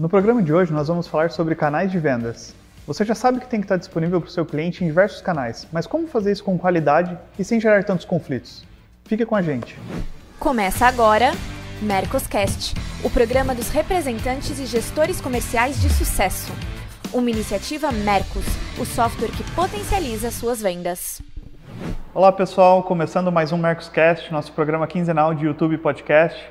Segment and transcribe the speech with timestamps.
[0.00, 2.54] No programa de hoje nós vamos falar sobre canais de vendas.
[2.86, 5.68] Você já sabe que tem que estar disponível para o seu cliente em diversos canais,
[5.70, 8.64] mas como fazer isso com qualidade e sem gerar tantos conflitos?
[9.04, 9.78] Fique com a gente.
[10.38, 11.32] Começa agora
[11.82, 12.74] Mercoscast,
[13.04, 16.50] o programa dos representantes e gestores comerciais de sucesso.
[17.12, 18.46] Uma iniciativa Mercos,
[18.78, 21.20] o software que potencializa suas vendas.
[22.14, 26.42] Olá pessoal, começando mais um Mercoscast, nosso programa quinzenal de YouTube e podcast.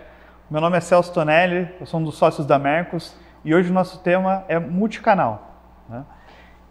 [0.51, 3.73] Meu nome é Celso Tonelli, eu sou um dos sócios da Mercos e hoje o
[3.73, 5.55] nosso tema é multicanal.
[5.87, 6.03] Né?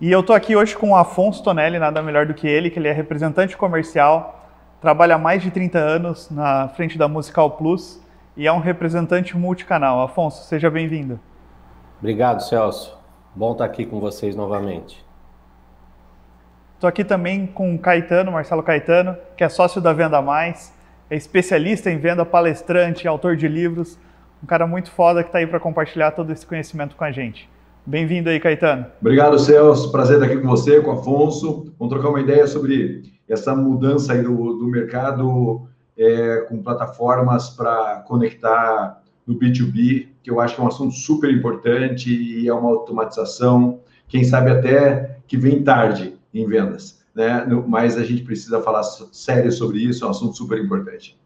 [0.00, 2.78] E eu estou aqui hoje com o Afonso Tonelli, nada melhor do que ele, que
[2.78, 4.48] ele é representante comercial,
[4.80, 8.00] trabalha há mais de 30 anos na frente da Musical Plus
[8.36, 10.02] e é um representante multicanal.
[10.02, 11.18] Afonso, seja bem-vindo.
[11.98, 12.96] Obrigado, Celso.
[13.34, 15.04] Bom estar aqui com vocês novamente.
[16.74, 20.72] Estou aqui também com o Caetano, Marcelo Caetano, que é sócio da Venda Mais,
[21.10, 23.98] é especialista em venda, palestrante, autor de livros,
[24.42, 27.48] um cara muito foda que está aí para compartilhar todo esse conhecimento com a gente.
[27.84, 28.86] Bem-vindo aí, Caetano.
[29.00, 29.90] Obrigado, Celso.
[29.90, 31.72] Prazer estar aqui com você, com o Afonso.
[31.78, 38.04] Vamos trocar uma ideia sobre essa mudança aí do, do mercado é, com plataformas para
[38.06, 42.70] conectar no B2B, que eu acho que é um assunto super importante e é uma
[42.70, 47.44] automatização, quem sabe até que vem tarde em vendas, né?
[47.66, 51.18] Mas a gente precisa falar sério sobre isso, é um assunto super importante.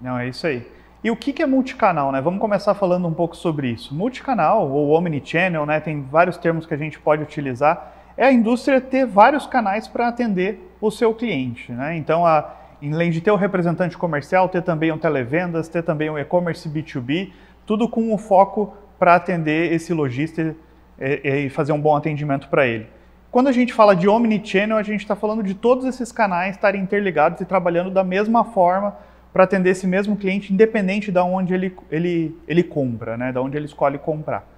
[0.00, 0.66] Não, é isso aí.
[1.06, 2.20] E o que é multicanal, né?
[2.20, 3.94] Vamos começar falando um pouco sobre isso.
[3.94, 5.78] Multicanal ou omnichannel, né?
[5.78, 7.92] Tem vários termos que a gente pode utilizar.
[8.16, 11.96] É a indústria ter vários canais para atender o seu cliente, né?
[11.96, 12.50] Então, a,
[12.82, 17.30] além de ter o representante comercial, ter também um televendas, ter também um e-commerce B2B,
[17.64, 20.56] tudo com o foco para atender esse lojista
[20.98, 22.88] e, e fazer um bom atendimento para ele.
[23.30, 26.82] Quando a gente fala de omnichannel, a gente está falando de todos esses canais estarem
[26.82, 28.96] interligados e trabalhando da mesma forma
[29.36, 33.32] para atender esse mesmo cliente, independente de onde ele, ele, ele compra, né?
[33.32, 34.48] de onde ele escolhe comprar.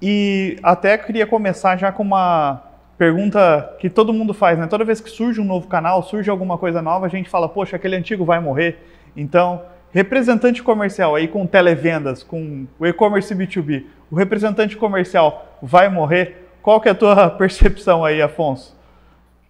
[0.00, 2.62] E até queria começar já com uma
[2.96, 4.66] pergunta que todo mundo faz, né?
[4.68, 7.76] Toda vez que surge um novo canal, surge alguma coisa nova, a gente fala, poxa,
[7.76, 8.78] aquele antigo vai morrer.
[9.14, 9.60] Então,
[9.92, 16.48] representante comercial aí com televendas, com o e-commerce B2B, o representante comercial vai morrer?
[16.62, 18.74] Qual que é a tua percepção aí, Afonso?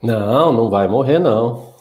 [0.02, 1.72] Não, não vai morrer, não.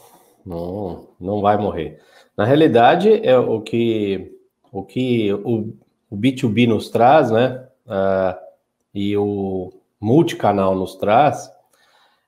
[0.46, 1.98] Não, não vai morrer.
[2.36, 4.32] Na realidade, é o que
[4.70, 5.72] o, que o,
[6.10, 7.66] o B2B nos traz, né?
[7.86, 8.36] Uh,
[8.94, 11.50] e o multicanal nos traz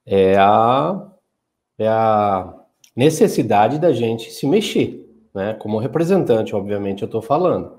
[0.07, 1.07] é a,
[1.79, 2.55] é a
[2.97, 5.55] necessidade da gente se mexer, né?
[5.55, 7.79] Como representante, obviamente, eu estou falando.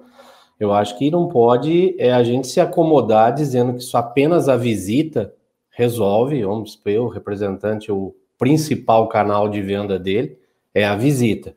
[0.59, 4.57] Eu acho que não pode é a gente se acomodar dizendo que só apenas a
[4.57, 5.33] visita
[5.71, 10.37] resolve, vamos supor, o representante, o principal canal de venda dele
[10.73, 11.55] é a visita.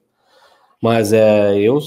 [0.83, 1.79] Mas é, eu,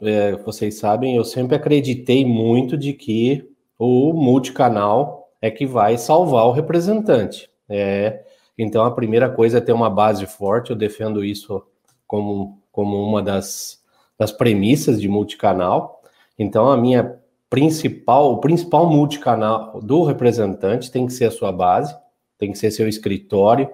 [0.00, 6.46] é, vocês sabem, eu sempre acreditei muito de que o multicanal é que vai salvar
[6.46, 7.50] o representante.
[7.68, 8.24] É,
[8.56, 11.66] então a primeira coisa é ter uma base forte, eu defendo isso
[12.06, 13.82] como, como uma das,
[14.16, 16.00] das premissas de multicanal.
[16.38, 17.18] Então a minha
[17.50, 21.92] principal, o principal multicanal do representante tem que ser a sua base,
[22.38, 23.68] tem que ser seu escritório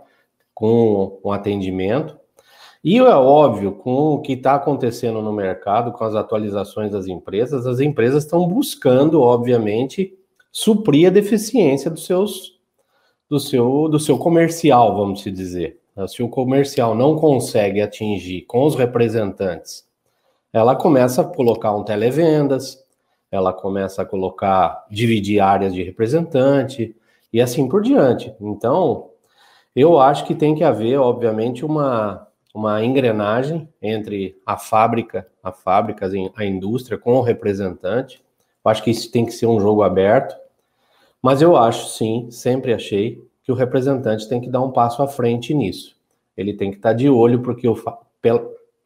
[0.54, 2.19] com um atendimento.
[2.82, 7.66] E é óbvio, com o que está acontecendo no mercado, com as atualizações das empresas,
[7.66, 10.14] as empresas estão buscando, obviamente,
[10.50, 12.58] suprir a deficiência dos seus,
[13.28, 15.78] do, seu, do seu comercial, vamos dizer.
[16.08, 19.84] Se o comercial não consegue atingir com os representantes,
[20.50, 22.82] ela começa a colocar um televendas,
[23.30, 26.96] ela começa a colocar, dividir áreas de representante
[27.30, 28.34] e assim por diante.
[28.40, 29.10] Então,
[29.76, 36.10] eu acho que tem que haver, obviamente, uma uma engrenagem entre a fábrica, a fábrica,
[36.36, 38.22] a indústria com o representante.
[38.64, 40.36] Eu acho que isso tem que ser um jogo aberto,
[41.22, 45.08] mas eu acho sim, sempre achei que o representante tem que dar um passo à
[45.08, 45.96] frente nisso.
[46.36, 47.76] Ele tem que estar de olho porque o,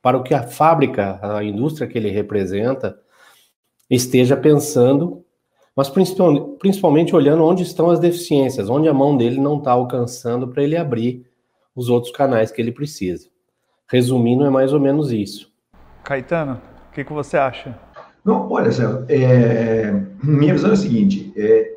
[0.02, 2.98] para o que a fábrica, a indústria que ele representa,
[3.88, 5.24] esteja pensando,
[5.74, 10.48] mas principalmente, principalmente olhando onde estão as deficiências, onde a mão dele não está alcançando
[10.48, 11.26] para ele abrir
[11.74, 13.33] os outros canais que ele precisa.
[13.90, 15.52] Resumindo, é mais ou menos isso.
[16.02, 16.60] Caetano,
[16.90, 17.78] o que, que você acha?
[18.24, 18.70] Não, olha,
[19.08, 19.92] é,
[20.22, 21.74] minha visão é a seguinte: é,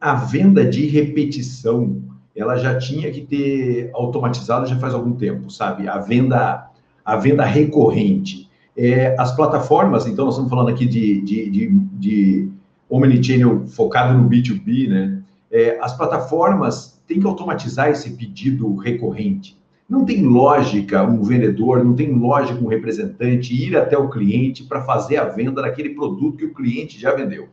[0.00, 2.02] a venda de repetição
[2.38, 5.88] ela já tinha que ter automatizado já faz algum tempo, sabe?
[5.88, 6.70] A venda,
[7.04, 8.48] a venda recorrente.
[8.76, 12.48] É, as plataformas, então nós estamos falando aqui de, de, de, de
[12.88, 15.20] omnichannel focado no B2B, né?
[15.50, 19.58] É, as plataformas têm que automatizar esse pedido recorrente.
[19.88, 24.82] Não tem lógica um vendedor, não tem lógica um representante ir até o cliente para
[24.82, 27.48] fazer a venda daquele produto que o cliente já vendeu.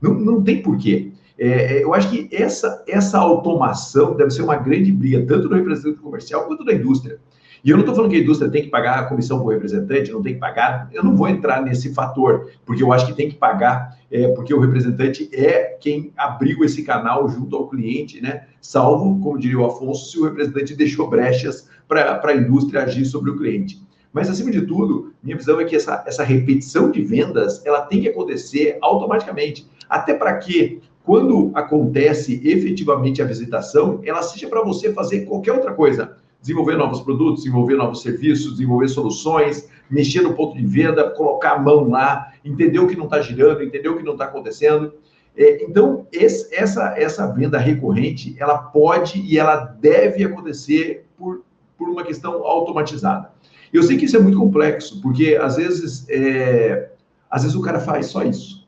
[0.00, 1.12] Não, não tem porquê.
[1.38, 5.54] É, é, eu acho que essa, essa automação deve ser uma grande briga, tanto do
[5.54, 7.18] representante comercial quanto da indústria.
[7.64, 9.50] E eu não estou falando que a indústria tem que pagar a comissão para o
[9.50, 10.88] representante, não tem que pagar.
[10.92, 14.52] Eu não vou entrar nesse fator, porque eu acho que tem que pagar, é, porque
[14.52, 18.46] o representante é quem abriga esse canal junto ao cliente, né?
[18.60, 23.30] Salvo, como diria o Afonso, se o representante deixou brechas para a indústria agir sobre
[23.30, 23.80] o cliente.
[24.12, 28.00] Mas, acima de tudo, minha visão é que essa, essa repetição de vendas ela tem
[28.00, 29.68] que acontecer automaticamente.
[29.88, 35.72] Até para que, quando acontece efetivamente a visitação, ela seja para você fazer qualquer outra
[35.72, 41.52] coisa desenvolver novos produtos, desenvolver novos serviços, desenvolver soluções, mexer no ponto de venda, colocar
[41.52, 44.92] a mão lá, entender o que não está girando, entender o que não está acontecendo.
[45.38, 51.44] É, então, esse, essa, essa venda recorrente, ela pode e ela deve acontecer por,
[51.78, 53.30] por uma questão automatizada.
[53.72, 56.90] Eu sei que isso é muito complexo, porque às vezes, é,
[57.30, 58.66] às vezes o cara faz só isso.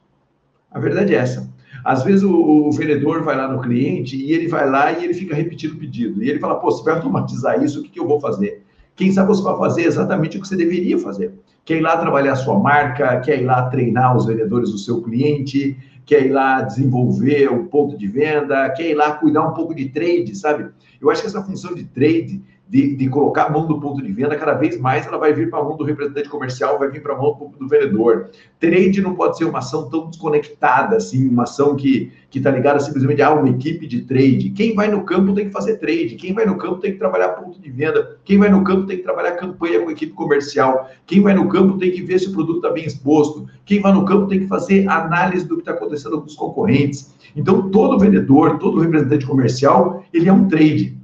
[0.70, 1.50] A verdade é essa.
[1.84, 5.14] Às vezes o, o, vendedor vai lá no cliente e ele vai lá e ele
[5.14, 6.23] fica repetindo o pedido.
[6.23, 8.62] E ele fala, pô, você vai automatizar isso, o que, que eu vou fazer?
[8.94, 11.32] Quem sabe você vai fazer exatamente o que você deveria fazer.
[11.64, 15.02] Quer ir lá trabalhar a sua marca, quer ir lá treinar os vendedores do seu
[15.02, 19.75] cliente, quer ir lá desenvolver o ponto de venda, quer ir lá cuidar um pouco
[19.75, 20.70] de trade, sabe?
[21.00, 24.12] Eu acho que essa função de trade de, de, colocar a mão do ponto de
[24.12, 27.02] venda, cada vez mais ela vai vir para a mão do representante comercial, vai vir
[27.02, 28.31] para a mão do vendedor.
[28.61, 33.20] Trade não pode ser uma ação tão desconectada, assim, uma ação que está ligada simplesmente
[33.22, 34.50] a uma equipe de trade.
[34.50, 37.31] Quem vai no campo tem que fazer trade, quem vai no campo tem que trabalhar
[37.31, 41.20] ponto de venda, quem vai no campo tem que trabalhar campanha com equipe comercial, quem
[41.20, 44.05] vai no campo tem que ver se o produto está bem exposto, quem vai no
[44.05, 47.12] campo tem que fazer análise do que está acontecendo com os concorrentes.
[47.34, 51.00] Então, todo vendedor, todo representante comercial, ele é um trade.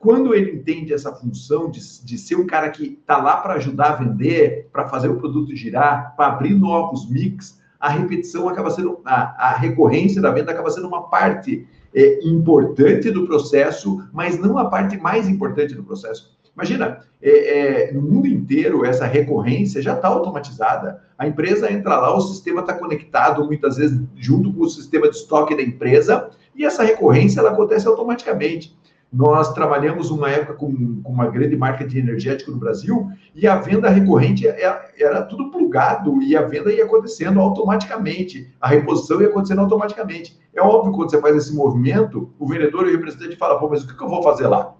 [0.00, 3.90] Quando ele entende essa função de, de ser um cara que está lá para ajudar
[3.90, 9.02] a vender, para fazer o produto girar, para abrir novos mix, a repetição acaba sendo,
[9.04, 14.56] a, a recorrência da venda acaba sendo uma parte é, importante do processo, mas não
[14.56, 16.34] a parte mais importante do processo.
[16.56, 21.02] Imagina, é, é, no mundo inteiro, essa recorrência já está automatizada.
[21.18, 25.16] A empresa entra lá, o sistema está conectado, muitas vezes, junto com o sistema de
[25.16, 28.74] estoque da empresa, e essa recorrência ela acontece automaticamente.
[29.12, 33.56] Nós trabalhamos uma época com, com, uma grande marca de energético no Brasil e a
[33.56, 39.20] venda recorrente era, é, era, tudo plugado e a venda ia acontecendo automaticamente, a reposição
[39.20, 40.38] ia acontecendo automaticamente.
[40.54, 43.82] É óbvio quando você faz esse movimento, o vendedor e o representante falam, pô, mas
[43.82, 44.74] o que, que eu vou fazer lá?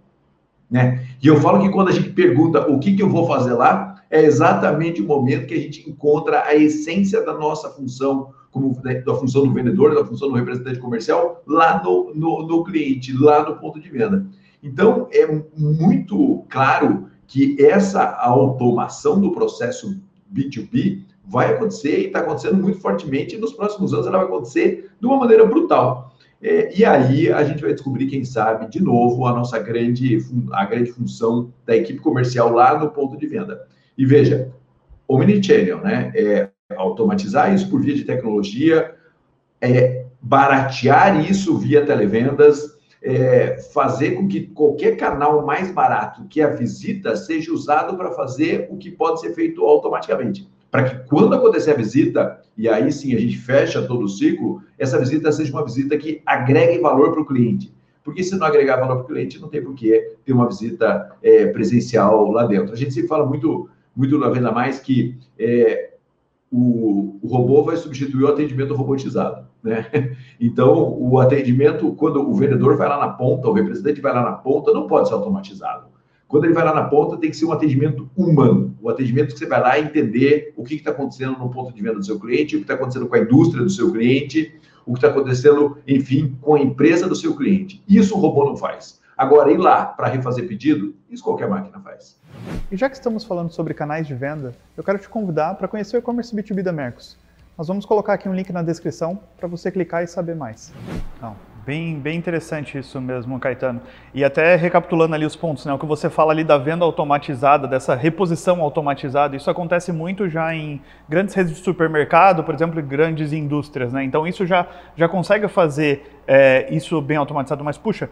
[0.70, 1.04] Né?
[1.20, 3.96] E eu falo que quando a gente pergunta o que, que eu vou fazer lá,
[4.08, 9.14] é exatamente o momento que a gente encontra a essência da nossa função como da
[9.14, 13.56] função do vendedor, da função do representante comercial, lá no, no, no cliente, lá no
[13.56, 14.26] ponto de venda.
[14.62, 15.26] Então, é
[15.56, 20.00] muito claro que essa automação do processo
[20.34, 24.90] B2B vai acontecer e está acontecendo muito fortemente, e nos próximos anos ela vai acontecer
[25.00, 26.12] de uma maneira brutal.
[26.42, 30.18] É, e aí a gente vai descobrir, quem sabe, de novo, a nossa grande,
[30.52, 33.66] a grande função da equipe comercial lá no ponto de venda.
[33.96, 34.50] E veja,
[35.06, 36.10] Omnichannel, né?
[36.14, 38.94] É, automatizar isso por via de tecnologia,
[39.60, 46.48] é, baratear isso via televendas, é, fazer com que qualquer canal mais barato que a
[46.48, 50.48] visita seja usado para fazer o que pode ser feito automaticamente.
[50.70, 54.62] Para que quando acontecer a visita, e aí sim a gente fecha todo o ciclo,
[54.78, 57.74] essa visita seja uma visita que agregue valor para o cliente.
[58.04, 61.16] Porque se não agregar valor para o cliente, não tem por que ter uma visita
[61.22, 62.72] é, presencial lá dentro.
[62.72, 65.89] A gente sempre fala muito, muito na Venda Mais que é,
[66.50, 69.46] o, o, robô vai substituir o atendimento robotizado.
[69.62, 69.86] Né?
[70.42, 74.32] Então, o atendimento, quando o vendedor vai lá na ponta, o representante vai lá na
[74.32, 75.84] ponta, não pode ser automatizado.
[76.26, 78.74] Quando ele vai lá na ponta, tem que ser um atendimento humano.
[78.80, 81.96] O atendimento que você vai lá entender o que está acontecendo no ponto de venda
[81.96, 84.54] do seu cliente, o que está acontecendo com a indústria do seu cliente,
[84.86, 87.82] o que está acontecendo, enfim, com a empresa do seu cliente.
[87.86, 88.99] Isso o robô não faz.
[89.20, 92.18] Agora, ir lá para refazer pedido, isso qualquer máquina faz.
[92.72, 95.94] E já que estamos falando sobre canais de venda, eu quero te convidar para conhecer
[95.94, 97.18] o e-commerce B2B da Mercos.
[97.58, 100.72] Nós vamos colocar aqui um link na descrição para você clicar e saber mais.
[101.20, 101.36] Não,
[101.66, 103.82] bem, bem interessante isso mesmo, Caetano.
[104.14, 107.68] E até recapitulando ali os pontos, né, o que você fala ali da venda automatizada,
[107.68, 113.34] dessa reposição automatizada, isso acontece muito já em grandes redes de supermercado, por exemplo, grandes
[113.34, 113.92] indústrias.
[113.92, 114.02] Né?
[114.02, 118.08] Então isso já, já consegue fazer é, isso bem automatizado, mas puxa,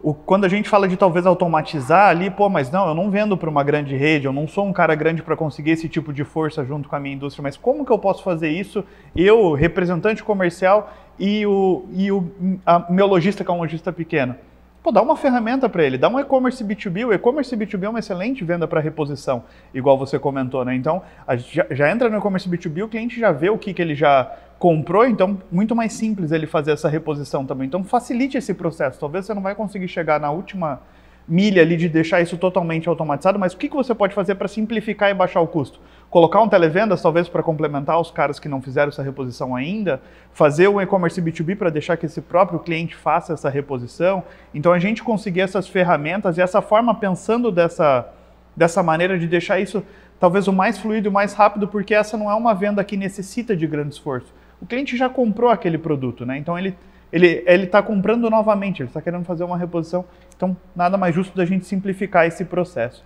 [0.00, 3.36] o, quando a gente fala de talvez automatizar ali, pô, mas não, eu não vendo
[3.36, 6.24] para uma grande rede, eu não sou um cara grande para conseguir esse tipo de
[6.24, 8.84] força junto com a minha indústria, mas como que eu posso fazer isso?
[9.14, 12.30] Eu, representante comercial e o, e o
[12.88, 14.36] meu lojista que é um lojista pequeno.
[14.82, 17.08] Pô, dá uma ferramenta para ele, dá um e-commerce B2B.
[17.08, 19.42] O e-commerce B2B é uma excelente venda para reposição,
[19.74, 20.74] igual você comentou, né?
[20.74, 21.02] Então,
[21.36, 24.30] já, já, entra no e-commerce B2B, o cliente já vê o que, que ele já
[24.58, 27.66] comprou, então muito mais simples ele fazer essa reposição também.
[27.66, 29.00] Então, facilite esse processo.
[29.00, 30.80] Talvez você não vai conseguir chegar na última
[31.26, 34.48] milha ali de deixar isso totalmente automatizado, mas o que, que você pode fazer para
[34.48, 35.80] simplificar e baixar o custo?
[36.10, 40.00] Colocar um televendas, talvez, para complementar os caras que não fizeram essa reposição ainda,
[40.32, 44.22] fazer um e-commerce B2B para deixar que esse próprio cliente faça essa reposição.
[44.54, 48.08] Então, a gente conseguir essas ferramentas e essa forma pensando dessa,
[48.56, 49.82] dessa maneira de deixar isso
[50.18, 52.96] talvez o mais fluido e o mais rápido, porque essa não é uma venda que
[52.96, 54.32] necessita de grande esforço.
[54.60, 56.38] O cliente já comprou aquele produto, né?
[56.38, 56.74] Então, ele
[57.10, 60.04] ele está comprando novamente, ele está querendo fazer uma reposição.
[60.36, 63.02] Então, nada mais justo da gente simplificar esse processo.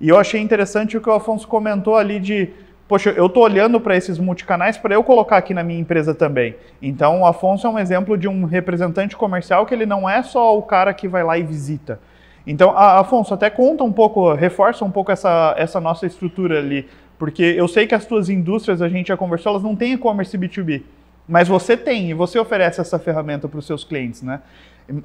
[0.00, 2.48] E eu achei interessante o que o Afonso comentou ali de,
[2.88, 6.56] poxa, eu estou olhando para esses multicanais para eu colocar aqui na minha empresa também.
[6.80, 10.56] Então, o Afonso é um exemplo de um representante comercial que ele não é só
[10.56, 12.00] o cara que vai lá e visita.
[12.46, 16.88] Então, Afonso, até conta um pouco, reforça um pouco essa, essa nossa estrutura ali,
[17.18, 20.36] porque eu sei que as tuas indústrias, a gente já conversou, elas não têm e-commerce
[20.38, 20.82] B2B.
[21.28, 24.40] Mas você tem, e você oferece essa ferramenta para os seus clientes, né?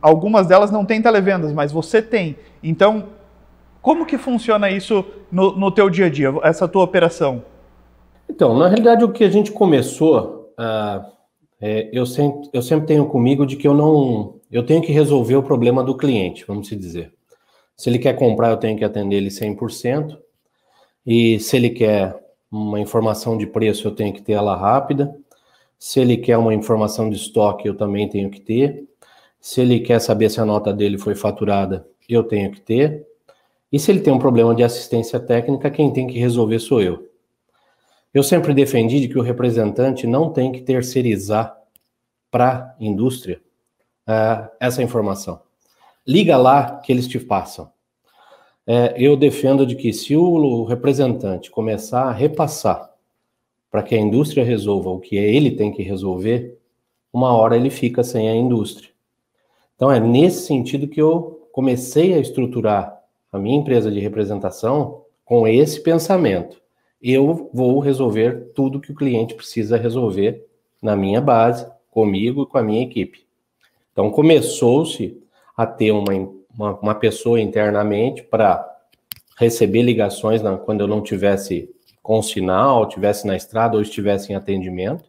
[0.01, 2.37] Algumas delas não têm televendas, mas você tem.
[2.63, 3.09] Então,
[3.85, 7.45] como que funciona isso no, no teu dia a dia, essa tua operação?
[8.27, 11.05] Então, na realidade, o que a gente começou, uh,
[11.61, 15.35] é, eu, sempre, eu sempre tenho comigo de que eu não, eu tenho que resolver
[15.35, 17.13] o problema do cliente, vamos dizer.
[17.77, 20.17] Se ele quer comprar, eu tenho que atender ele 100%,
[21.05, 22.19] e se ele quer
[22.51, 25.15] uma informação de preço, eu tenho que ter ela rápida.
[25.77, 28.83] Se ele quer uma informação de estoque, eu também tenho que ter.
[29.39, 33.05] Se ele quer saber se a nota dele foi faturada, eu tenho que ter.
[33.75, 37.09] E se ele tem um problema de assistência técnica, quem tem que resolver sou eu.
[38.13, 41.61] Eu sempre defendi de que o representante não tem que terceirizar
[42.31, 43.41] para a indústria
[44.07, 45.41] uh, essa informação.
[46.07, 47.69] Liga lá que eles te passam.
[48.65, 52.89] É, eu defendo de que se o representante começar a repassar
[53.69, 56.57] para que a indústria resolva o que ele tem que resolver,
[57.11, 58.89] uma hora ele fica sem a indústria.
[59.75, 62.95] Então é nesse sentido que eu comecei a estruturar
[63.35, 66.61] a minha empresa de representação com esse pensamento.
[67.01, 70.45] Eu vou resolver tudo que o cliente precisa resolver
[70.81, 73.25] na minha base, comigo e com a minha equipe.
[73.91, 75.17] Então começou-se
[75.55, 76.11] a ter uma,
[76.53, 78.69] uma, uma pessoa internamente para
[79.37, 81.69] receber ligações na, quando eu não tivesse
[82.01, 85.05] com sinal, tivesse na estrada ou estivesse em atendimento,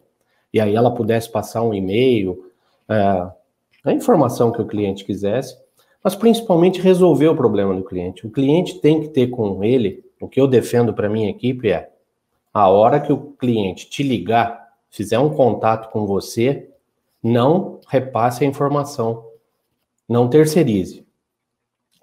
[0.53, 2.51] e aí ela pudesse passar um e-mail,
[2.89, 3.31] é,
[3.85, 5.57] a informação que o cliente quisesse,
[6.07, 8.25] mas principalmente resolver o problema do cliente.
[8.25, 11.91] O cliente tem que ter com ele, o que eu defendo para minha equipe é,
[12.55, 16.71] a hora que o cliente te ligar, fizer um contato com você,
[17.21, 19.27] não repasse a informação,
[20.09, 21.05] não terceirize.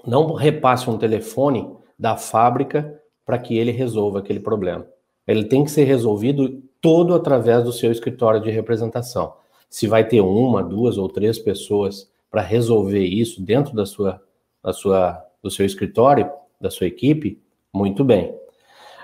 [0.06, 4.86] Não repasse um telefone da fábrica para que ele resolva aquele problema.
[5.26, 9.34] Ele tem que ser resolvido todo através do seu escritório de representação.
[9.70, 14.20] Se vai ter uma, duas ou três pessoas para resolver isso dentro da sua,
[14.64, 17.40] da sua, do seu escritório, da sua equipe,
[17.72, 18.36] muito bem.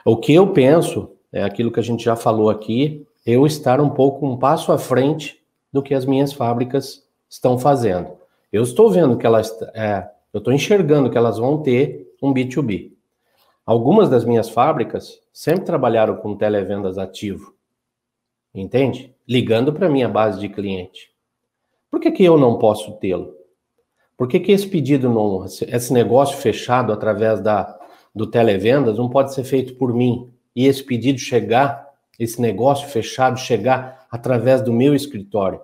[0.04, 3.92] O que eu penso é aquilo que a gente já falou aqui, eu estar um
[3.92, 5.40] pouco um passo à frente
[5.72, 8.18] do que as minhas fábricas estão fazendo.
[8.52, 12.94] Eu estou vendo que elas, é, eu estou enxergando que elas vão ter um B2B.
[13.64, 17.54] Algumas das minhas fábricas sempre trabalharam com televendas ativo,
[18.56, 19.14] entende?
[19.28, 21.12] Ligando para minha base de cliente.
[21.90, 23.34] Por que, que eu não posso tê-lo?
[24.18, 27.78] Por que, que esse pedido, não, esse negócio fechado através da,
[28.14, 30.32] do televendas não pode ser feito por mim?
[30.56, 31.88] E esse pedido chegar,
[32.20, 35.62] esse negócio fechado chegar através do meu escritório?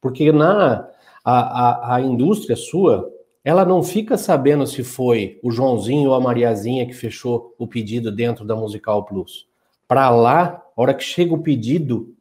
[0.00, 0.88] Porque na
[1.24, 3.08] a, a, a indústria sua,
[3.44, 8.10] ela não fica sabendo se foi o Joãozinho ou a Mariazinha que fechou o pedido
[8.10, 9.46] dentro da Musical Plus.
[9.86, 12.14] Para lá, a hora que chega o pedido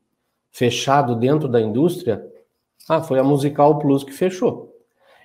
[0.51, 2.25] fechado dentro da indústria,
[2.87, 4.75] ah, foi a Musical Plus que fechou.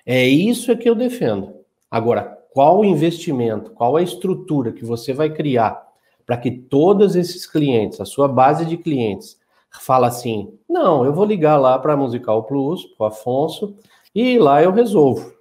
[0.05, 1.53] É isso que eu defendo.
[1.89, 5.85] Agora, qual o investimento, qual a estrutura que você vai criar
[6.25, 9.37] para que todos esses clientes, a sua base de clientes,
[9.81, 13.75] fala assim: não, eu vou ligar lá para a Musical Plus, para o Afonso,
[14.13, 15.33] e lá eu resolvo.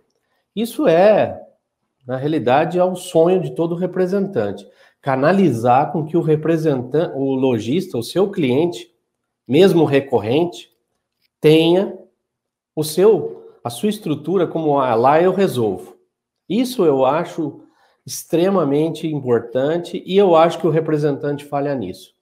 [0.54, 1.40] Isso é,
[2.06, 4.66] na realidade, é o sonho de todo representante.
[5.00, 8.90] Canalizar com que o representante, o lojista, o seu cliente,
[9.46, 10.70] mesmo recorrente,
[11.40, 11.96] tenha
[12.76, 15.96] o seu, a sua estrutura como ah, lá eu resolvo.
[16.46, 17.62] Isso eu acho
[18.06, 22.14] extremamente importante e eu acho que o representante falha nisso.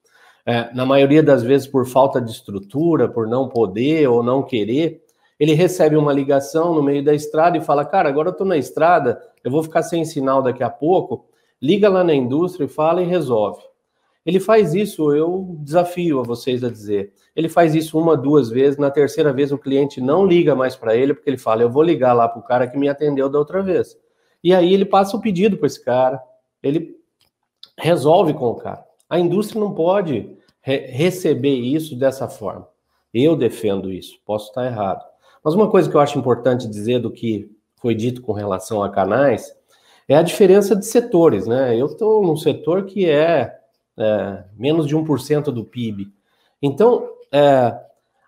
[0.46, 5.02] É, na maioria das vezes por falta de estrutura, por não poder ou não querer,
[5.38, 8.56] Ele recebe uma ligação no meio da estrada e fala: Cara, agora eu estou na
[8.56, 11.26] estrada, eu vou ficar sem sinal daqui a pouco.
[11.60, 13.60] Liga lá na indústria e fala e resolve.
[14.24, 17.12] Ele faz isso, eu desafio a vocês a dizer.
[17.36, 20.96] Ele faz isso uma, duas vezes, na terceira vez o cliente não liga mais para
[20.96, 23.38] ele, porque ele fala: Eu vou ligar lá para o cara que me atendeu da
[23.38, 23.96] outra vez.
[24.42, 26.22] E aí ele passa o pedido para esse cara,
[26.62, 26.96] ele
[27.78, 28.84] resolve com o cara.
[29.08, 32.66] A indústria não pode re receber isso dessa forma.
[33.12, 35.04] Eu defendo isso, posso estar errado.
[35.42, 38.88] Mas uma coisa que eu acho importante dizer do que foi dito com relação a
[38.88, 39.54] canais
[40.08, 41.76] é a diferença de setores, né?
[41.76, 43.54] Eu estou num setor que é,
[43.98, 46.12] é menos de 1% do PIB.
[46.60, 47.78] Então, é,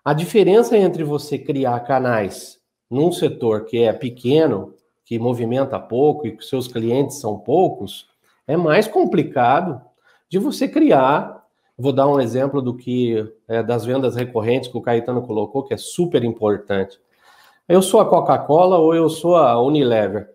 [0.03, 2.59] a diferença entre você criar canais
[2.89, 8.07] num setor que é pequeno, que movimenta pouco e que seus clientes são poucos,
[8.47, 9.81] é mais complicado
[10.29, 11.45] de você criar.
[11.77, 15.73] Vou dar um exemplo do que é, das vendas recorrentes que o Caetano colocou, que
[15.73, 16.99] é super importante.
[17.67, 20.29] Eu sou a Coca-Cola ou eu sou a Unilever.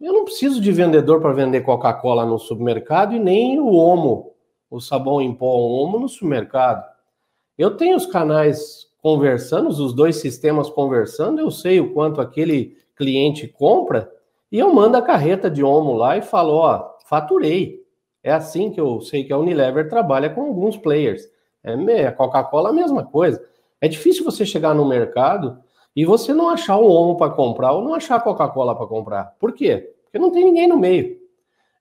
[0.00, 4.32] É, eu não preciso de vendedor para vender Coca-Cola no supermercado e nem o Omo,
[4.70, 6.84] o sabão em pó Omo no supermercado.
[7.56, 13.46] Eu tenho os canais conversando, os dois sistemas conversando, eu sei o quanto aquele cliente
[13.46, 14.10] compra
[14.50, 17.82] e eu mando a carreta de Omo lá e falo, ó, faturei.
[18.22, 21.22] É assim que eu sei que a Unilever trabalha com alguns players.
[21.62, 23.42] É, a Coca-Cola a mesma coisa.
[23.80, 25.58] É difícil você chegar no mercado
[25.98, 29.34] e você não achar o Omo para comprar ou não achar a Coca-Cola para comprar.
[29.36, 29.92] Por quê?
[30.04, 31.18] Porque não tem ninguém no meio.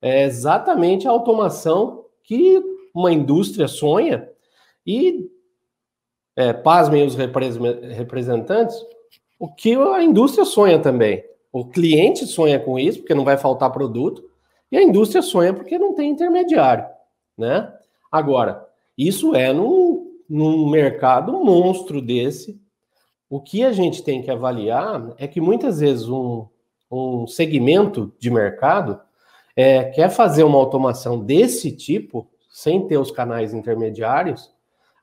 [0.02, 2.60] É exatamente a automação que
[2.96, 4.28] uma indústria sonha
[4.84, 5.30] e,
[6.36, 8.76] é, pasmem os representantes,
[9.38, 11.24] o que a indústria sonha também.
[11.54, 14.28] O cliente sonha com isso, porque não vai faltar produto,
[14.72, 16.88] e a indústria sonha porque não tem intermediário,
[17.38, 17.72] né?
[18.12, 22.60] Agora, isso é num, num mercado monstro desse.
[23.30, 26.48] O que a gente tem que avaliar é que muitas vezes um,
[26.90, 29.00] um segmento de mercado
[29.56, 34.52] é, quer fazer uma automação desse tipo, sem ter os canais intermediários,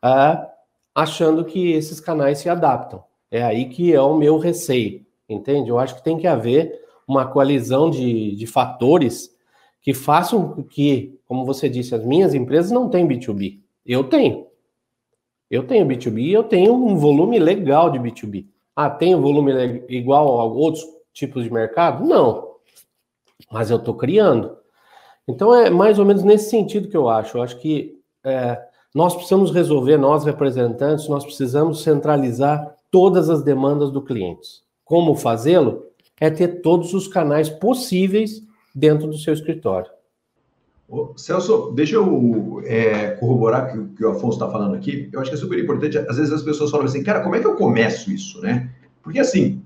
[0.03, 0.47] é,
[0.95, 3.05] achando que esses canais se adaptam.
[3.31, 5.69] É aí que é o meu receio, entende?
[5.69, 9.35] Eu acho que tem que haver uma coalizão de, de fatores
[9.83, 13.59] que façam que, como você disse, as minhas empresas não têm B2B.
[13.85, 14.47] Eu tenho.
[15.51, 18.47] Eu tenho B2B e eu tenho um volume legal de B2B.
[18.75, 19.53] Ah, tem um volume
[19.89, 22.05] igual a outros tipos de mercado?
[22.05, 22.55] Não.
[23.51, 24.57] Mas eu estou criando.
[25.29, 27.39] Então é mais ou menos nesse sentido que eu acho.
[27.39, 28.61] Eu acho que é,
[28.95, 34.63] nós precisamos resolver, nós representantes, nós precisamos centralizar todas as demandas do cliente.
[34.85, 35.87] Como fazê-lo?
[36.21, 38.43] É ter todos os canais possíveis
[38.75, 39.91] dentro do seu escritório.
[40.89, 45.09] Ô, Celso, deixa eu é, corroborar o que o Afonso está falando aqui.
[45.13, 45.97] Eu acho que é super importante.
[45.99, 48.71] Às vezes as pessoas falam assim, cara, como é que eu começo isso, né?
[49.03, 49.63] Porque assim,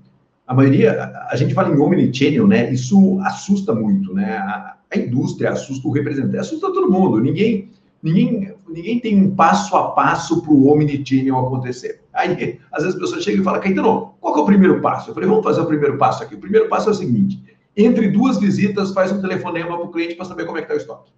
[0.47, 2.71] a maioria, a, a gente fala em omnichannel, né?
[2.71, 4.37] Isso assusta muito, né?
[4.37, 7.19] A, a indústria assusta o representante, assusta todo mundo.
[7.19, 7.69] Ninguém,
[8.01, 12.01] ninguém, ninguém tem um passo a passo para o omnichannel acontecer.
[12.13, 15.09] Aí, às vezes as pessoas chegam e falam, Caetano, qual é o primeiro passo?
[15.09, 16.35] Eu falei, vamos fazer o primeiro passo aqui.
[16.35, 17.43] O primeiro passo é o seguinte:
[17.75, 20.75] entre duas visitas, faz um telefonema para o cliente para saber como é que está
[20.75, 21.11] o estoque.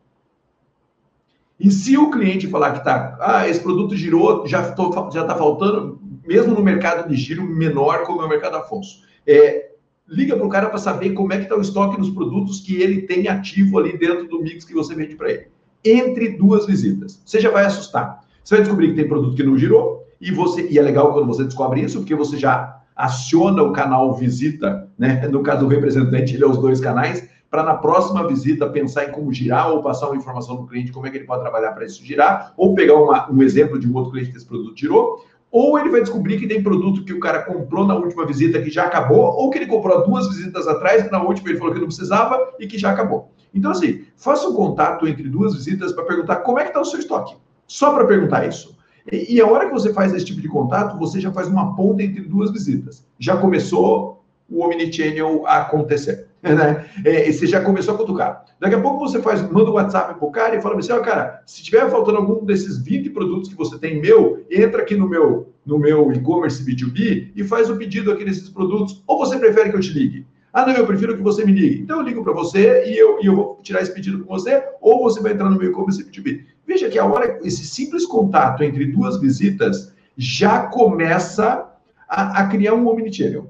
[1.60, 6.02] E se o cliente falar que está, ah, esse produto girou, já está tá faltando,
[6.26, 9.72] mesmo no mercado de giro menor como é o mercado Afonso, é,
[10.08, 12.82] liga para o cara para saber como é que está o estoque nos produtos que
[12.82, 15.48] ele tem ativo ali dentro do mix que você vende para ele.
[15.86, 17.22] Entre duas visitas.
[17.24, 18.22] Você já vai assustar.
[18.44, 21.28] Você vai descobrir que tem produto que não girou, e você e é legal quando
[21.28, 25.28] você descobre isso, porque você já aciona o canal visita, né?
[25.28, 29.12] No caso do representante, ele é os dois canais, para na próxima visita pensar em
[29.12, 31.74] como girar ou passar uma informação para o cliente, como é que ele pode trabalhar
[31.74, 34.74] para isso girar, ou pegar uma, um exemplo de um outro cliente que esse produto
[34.74, 38.62] tirou, ou ele vai descobrir que tem produto que o cara comprou na última visita
[38.62, 41.74] que já acabou, ou que ele comprou duas visitas atrás, que na última ele falou
[41.74, 43.32] que não precisava e que já acabou.
[43.54, 46.86] Então, assim, faça um contato entre duas visitas para perguntar como é que está o
[46.86, 47.36] seu estoque.
[47.68, 48.78] Só para perguntar isso.
[49.12, 51.76] E, e a hora que você faz esse tipo de contato, você já faz uma
[51.76, 53.06] ponta entre duas visitas.
[53.18, 56.28] Já começou o omnichannel a acontecer.
[56.42, 56.88] Né?
[57.06, 58.46] É, você já começou a cutucar.
[58.60, 61.44] Daqui a pouco você faz, manda um WhatsApp pro cara e fala assim, oh, cara,
[61.46, 65.52] se tiver faltando algum desses 20 produtos que você tem meu, entra aqui no meu
[65.66, 69.04] no meu e-commerce B2B e faz o pedido aqui desses produtos.
[69.08, 70.26] Ou você prefere que eu te ligue?
[70.54, 71.82] Ah, não, eu prefiro que você me ligue.
[71.82, 74.64] Então eu ligo para você e eu, e eu vou tirar esse pedido com você,
[74.82, 76.44] ou você vai entrar no meu e-commerce B2B.
[76.68, 81.70] Veja que a hora, esse simples contato entre duas visitas já começa
[82.08, 83.50] a, a criar um omnichannel.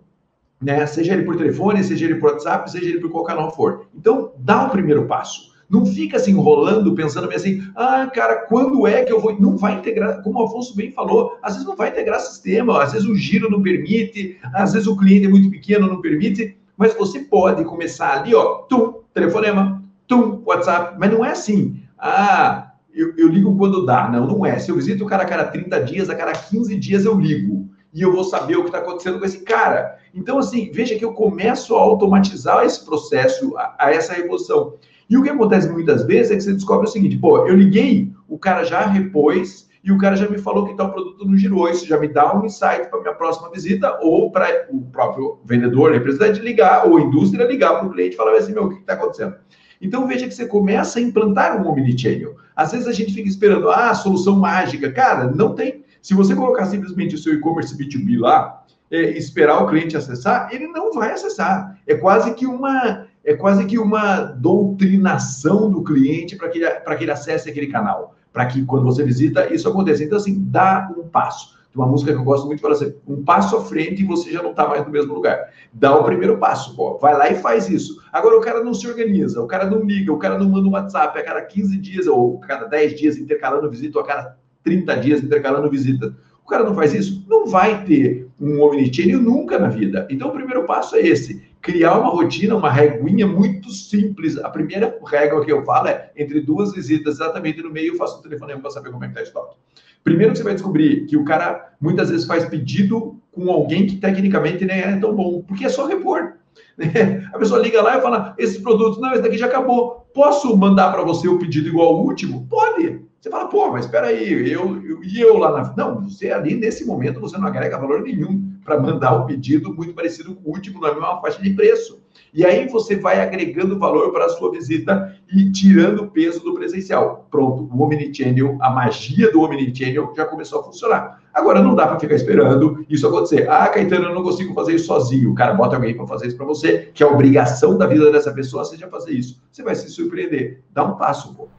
[0.62, 0.86] Né?
[0.86, 3.88] Seja ele por telefone, seja ele por WhatsApp, seja ele por qual canal for.
[3.96, 5.52] Então, dá o primeiro passo.
[5.68, 9.40] Não fica assim enrolando, pensando assim, ah, cara, quando é que eu vou.
[9.40, 12.92] Não vai integrar, como o Afonso bem falou, às vezes não vai integrar sistema, às
[12.92, 16.96] vezes o giro não permite, às vezes o cliente é muito pequeno, não permite, mas
[16.96, 23.14] você pode começar ali, ó, tum, telefonema, tum, WhatsApp, mas não é assim, ah, eu,
[23.16, 24.10] eu ligo quando dá.
[24.10, 24.58] Não, não é.
[24.58, 27.70] Se eu visito o cara a cada 30 dias, a cada 15 dias eu ligo
[27.94, 29.96] e eu vou saber o que está acontecendo com esse cara.
[30.12, 34.74] Então, assim, veja que eu começo a automatizar esse processo, a, a, essa reposição.
[35.08, 38.12] E o que acontece muitas vezes é que você descobre o seguinte: pô, eu liguei,
[38.28, 41.68] o cara já repôs e o cara já me falou que tal produto não girou.
[41.68, 45.92] Isso já me dá um insight para minha próxima visita ou para o próprio vendedor,
[45.92, 48.82] representante ligar, ou a indústria ligar para o cliente e falar assim: meu, o que
[48.82, 49.36] está acontecendo?
[49.82, 52.36] Então veja que você começa a implantar um omnichannel.
[52.56, 54.92] Às vezes a gente fica esperando, ah, solução mágica.
[54.92, 55.84] Cara, não tem.
[56.02, 60.68] Se você colocar simplesmente o seu e-commerce B2B lá, é, esperar o cliente acessar, ele
[60.68, 61.80] não vai acessar.
[61.88, 67.04] É quase que uma é quase que uma doutrinação do cliente para que, ele, que
[67.04, 70.04] ele acesse aquele canal, para que quando você visita isso aconteça.
[70.04, 71.60] Então, assim, dá um passo.
[71.74, 74.06] Tem uma música que eu gosto muito de falar assim: um passo à frente e
[74.06, 75.50] você já não está mais no mesmo lugar.
[75.74, 76.98] Dá o primeiro passo, pô.
[76.98, 78.02] vai lá e faz isso.
[78.12, 80.74] Agora o cara não se organiza, o cara não liga, o cara não manda um
[80.74, 84.38] WhatsApp a cada 15 dias, ou a cada 10 dias intercalando visita, ou a cada
[84.64, 86.14] 30 dias intercalando visita.
[86.44, 90.06] O cara não faz isso, não vai ter um omnichannel nunca na vida.
[90.10, 94.38] Então o primeiro passo é esse: criar uma rotina, uma reguinha muito simples.
[94.38, 98.20] A primeira regra que eu falo é entre duas visitas, exatamente no meio, eu faço
[98.20, 99.56] um telefonema para saber como é que está o estoque.
[100.04, 104.66] Primeiro você vai descobrir que o cara muitas vezes faz pedido com alguém que tecnicamente
[104.66, 106.34] nem é tão bom, porque é só repor.
[106.78, 107.28] Né?
[107.34, 110.08] A pessoa liga lá e fala: esses produtos, não, esse daqui já acabou.
[110.14, 112.48] Posso mandar para você o pedido igual ao último?
[112.50, 113.02] Pode.
[113.20, 115.76] Você fala, pô, mas espera aí, eu, eu, e eu lá na.
[115.76, 119.94] Não, você ali nesse momento você não agrega valor nenhum para mandar um pedido muito
[119.94, 122.02] parecido com o último, na mesma faixa de preço.
[122.34, 126.54] E aí você vai agregando valor para a sua visita e tirando o peso do
[126.54, 127.28] presencial.
[127.30, 131.22] Pronto, o Omnichannel, a magia do Omnichannel já começou a funcionar.
[131.34, 133.50] Agora não dá para ficar esperando isso acontecer.
[133.50, 135.34] Ah, Caetano, eu não consigo fazer isso sozinho.
[135.34, 138.34] Cara bota alguém para fazer isso para você, que é a obrigação da vida dessa
[138.34, 139.42] pessoa seja fazer isso.
[139.52, 140.62] Você vai se surpreender.
[140.72, 141.50] Dá um passo, pô.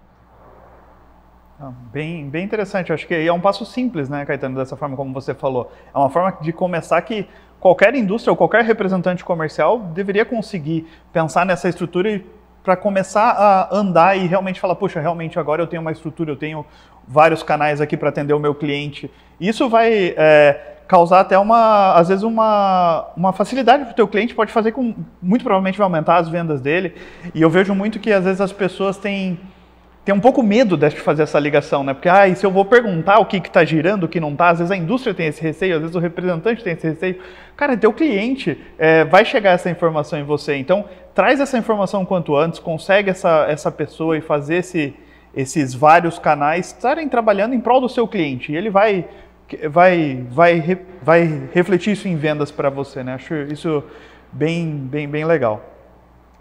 [1.64, 2.92] Ah, bem, bem interessante.
[2.92, 5.70] acho que é um passo simples, né, Caetano, dessa forma como você falou.
[5.94, 7.25] É uma forma de começar que
[7.61, 12.20] qualquer indústria ou qualquer representante comercial deveria conseguir pensar nessa estrutura
[12.64, 16.37] para começar a andar e realmente falar, puxa, realmente agora eu tenho uma estrutura, eu
[16.37, 16.66] tenho
[17.07, 19.09] vários canais aqui para atender o meu cliente.
[19.40, 24.35] Isso vai é, causar até uma, às vezes uma, uma facilidade para o teu cliente,
[24.35, 26.96] pode fazer com, muito provavelmente vai aumentar as vendas dele.
[27.33, 29.38] E eu vejo muito que às vezes as pessoas têm
[30.05, 31.95] tem um pouco medo de fazer essa ligação, né?
[31.95, 34.49] Porque, ah, e se eu vou perguntar o que está girando, o que não está,
[34.49, 37.21] às vezes a indústria tem esse receio, às vezes o representante tem esse receio.
[37.57, 40.57] Cara, teu cliente é, vai chegar essa informação em você.
[40.57, 44.93] Então, traz essa informação quanto antes, consegue essa, essa pessoa e fazer esse,
[45.37, 48.51] esses vários canais estarem trabalhando em prol do seu cliente.
[48.51, 49.07] E ele vai,
[49.71, 53.15] vai, vai, vai refletir isso em vendas para você, né?
[53.15, 53.85] Acho isso
[54.33, 55.71] bem, bem, bem legal.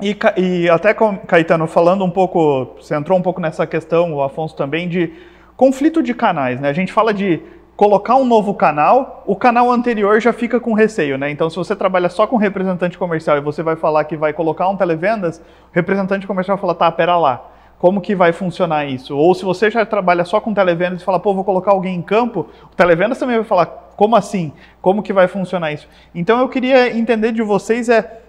[0.01, 0.95] E, e até,
[1.27, 5.13] Caetano, falando um pouco, você entrou um pouco nessa questão, o Afonso também, de
[5.55, 6.69] conflito de canais, né?
[6.69, 7.39] A gente fala de
[7.75, 11.29] colocar um novo canal, o canal anterior já fica com receio, né?
[11.29, 14.67] Então, se você trabalha só com representante comercial e você vai falar que vai colocar
[14.69, 17.45] um televendas, o representante comercial vai falar, tá, pera lá,
[17.77, 19.15] como que vai funcionar isso?
[19.15, 22.01] Ou se você já trabalha só com televendas e fala, pô, vou colocar alguém em
[22.01, 24.51] campo, o televendas também vai falar, como assim?
[24.81, 25.87] Como que vai funcionar isso?
[26.13, 28.19] Então, eu queria entender de vocês é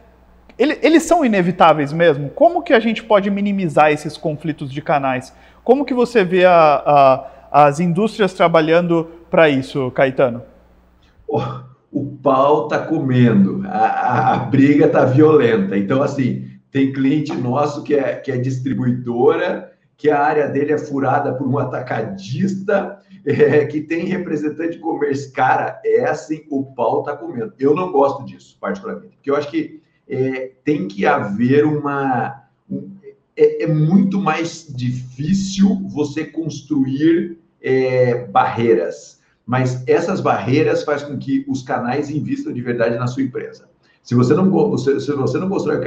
[0.58, 2.28] eles são inevitáveis mesmo?
[2.30, 5.34] Como que a gente pode minimizar esses conflitos de canais?
[5.64, 10.42] Como que você vê a, a, as indústrias trabalhando para isso, Caetano?
[11.90, 15.76] O pau tá comendo, a, a, a briga tá violenta.
[15.76, 20.78] Então, assim, tem cliente nosso que é, que é distribuidora, que a área dele é
[20.78, 25.32] furada por um atacadista, é, que tem representante de comércio.
[25.32, 27.52] Cara, é assim, o pau tá comendo.
[27.58, 32.42] Eu não gosto disso, particularmente, porque eu acho que é, tem que haver uma.
[33.36, 41.44] É, é, muito mais difícil você construir é, barreiras, mas essas barreiras fazem com que
[41.48, 43.70] os canais invistam de verdade na sua empresa.
[44.02, 45.80] Se você não, se você não constrói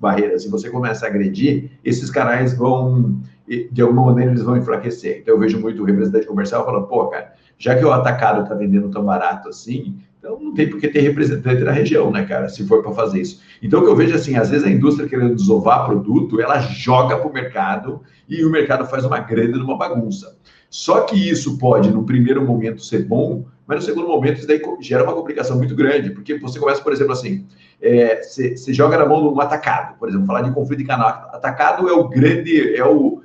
[0.00, 5.18] barreiras, se você começa a agredir, esses canais vão, de alguma maneira, eles vão enfraquecer.
[5.18, 8.54] Então, eu vejo muito o representante comercial falando, pô, cara, já que o atacado está
[8.54, 12.48] vendendo tão barato assim, então não tem por que ter representante na região, né, cara,
[12.48, 13.42] se for para fazer isso.
[13.62, 17.18] Então o que eu vejo assim, às vezes a indústria querendo desovar produto, ela joga
[17.18, 20.38] para o mercado e o mercado faz uma grande uma bagunça.
[20.70, 24.60] Só que isso pode, no primeiro momento, ser bom, Mas no segundo momento, isso daí
[24.80, 27.46] gera uma complicação muito grande, porque você começa, por exemplo, assim,
[27.80, 30.86] é, você, você joga na mão de um atacado, por exemplo, falar de conflito de
[30.86, 31.08] canal.
[31.32, 33.22] Atacado é o grande, é o,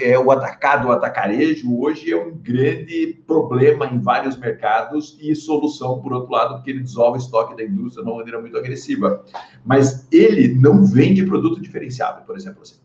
[0.00, 6.00] é, o atacado, o atacarejo, hoje é um grande problema em vários mercados e solução,
[6.00, 9.24] por outro lado, porque ele dissolve o estoque da indústria de uma maneira muito agressiva.
[9.64, 12.62] Mas ele não vende produto diferenciado, por exemplo.
[12.62, 12.76] Assim.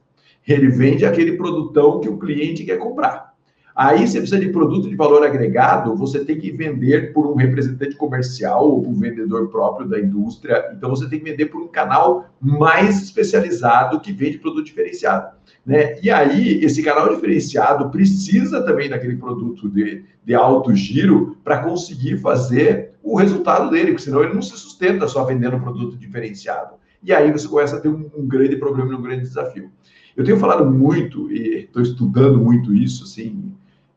[0.48, 3.35] Ele vende aquele produtão que o cliente quer comprar.
[3.76, 7.94] Aí você precisa de produto de valor agregado, você tem que vender por um representante
[7.98, 10.72] comercial ou por um vendedor próprio da indústria.
[10.74, 15.36] Então você tem que vender por um canal mais especializado que vende produto diferenciado.
[15.66, 16.00] Né?
[16.02, 22.18] E aí, esse canal diferenciado precisa também daquele produto de, de alto giro para conseguir
[22.20, 26.76] fazer o resultado dele, porque senão ele não se sustenta só vendendo produto diferenciado.
[27.04, 29.70] E aí você começa a ter um, um grande problema, um grande desafio.
[30.16, 33.52] Eu tenho falado muito, e estou estudando muito isso, assim,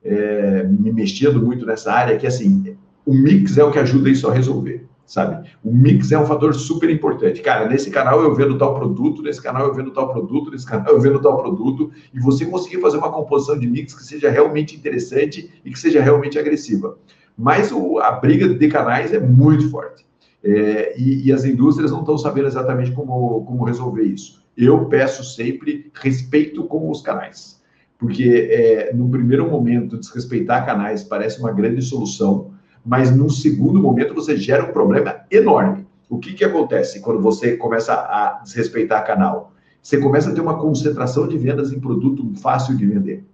[0.08, 4.26] é, me mexendo muito nessa área, que assim, o mix é o que ajuda isso
[4.26, 5.50] a resolver, sabe?
[5.62, 7.42] O mix é um fator super importante.
[7.42, 10.94] Cara, nesse canal eu vendo tal produto, nesse canal eu vendo tal produto, nesse canal
[10.94, 14.74] eu vendo tal produto, e você conseguir fazer uma composição de mix que seja realmente
[14.74, 16.96] interessante e que seja realmente agressiva.
[17.36, 20.06] Mas o, a briga de canais é muito forte.
[20.42, 24.40] É, e, e, as indústrias não estão sabendo exatamente como, como resolver isso.
[24.56, 27.57] Eu peço sempre respeito com os canais
[27.98, 32.52] porque é, no primeiro momento desrespeitar canais parece uma grande solução,
[32.86, 35.86] mas no segundo momento você gera um problema enorme.
[36.08, 39.52] O que, que acontece quando você começa a desrespeitar canal?
[39.82, 43.24] Você começa a ter uma concentração de vendas em produto fácil de vender,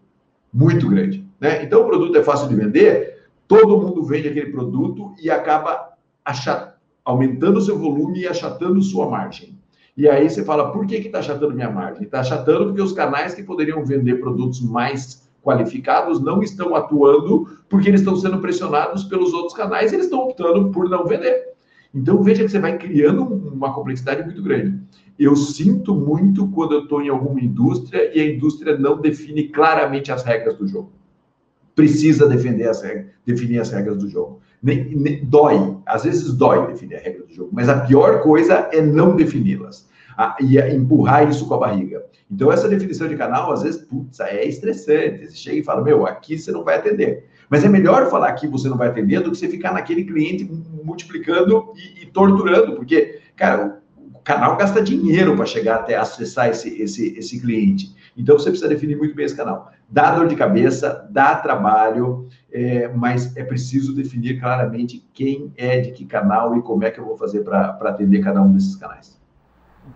[0.52, 1.24] muito grande.
[1.38, 1.62] Né?
[1.62, 5.90] Então o produto é fácil de vender, todo mundo vende aquele produto e acaba
[6.24, 6.72] achat...
[7.04, 9.53] aumentando seu volume e achatando sua margem.
[9.96, 12.02] E aí você fala, por que está achatando minha margem?
[12.02, 17.88] Está achatando porque os canais que poderiam vender produtos mais qualificados não estão atuando porque
[17.88, 21.54] eles estão sendo pressionados pelos outros canais e eles estão optando por não vender.
[21.94, 24.80] Então veja que você vai criando uma complexidade muito grande.
[25.16, 30.10] Eu sinto muito quando eu estou em alguma indústria e a indústria não define claramente
[30.10, 30.90] as regras do jogo.
[31.72, 34.40] Precisa defender as regras, definir as regras do jogo.
[34.64, 38.70] Nem, nem, dói, às vezes dói definir a regra do jogo, mas a pior coisa
[38.72, 39.86] é não defini-las
[40.40, 42.02] e empurrar isso com a barriga.
[42.30, 45.26] Então, essa definição de canal, às vezes, putz, é estressante.
[45.26, 47.28] Você chega e fala, meu, aqui você não vai atender.
[47.48, 50.50] Mas é melhor falar que você não vai atender do que você ficar naquele cliente
[50.82, 53.80] multiplicando e, e torturando, porque, cara,
[54.14, 57.94] o canal gasta dinheiro para chegar até acessar esse, esse, esse cliente.
[58.16, 59.70] Então, você precisa definir muito bem esse canal.
[59.94, 65.92] Dá dor de cabeça, dá trabalho, é, mas é preciso definir claramente quem é de
[65.92, 69.16] que canal e como é que eu vou fazer para atender cada um desses canais.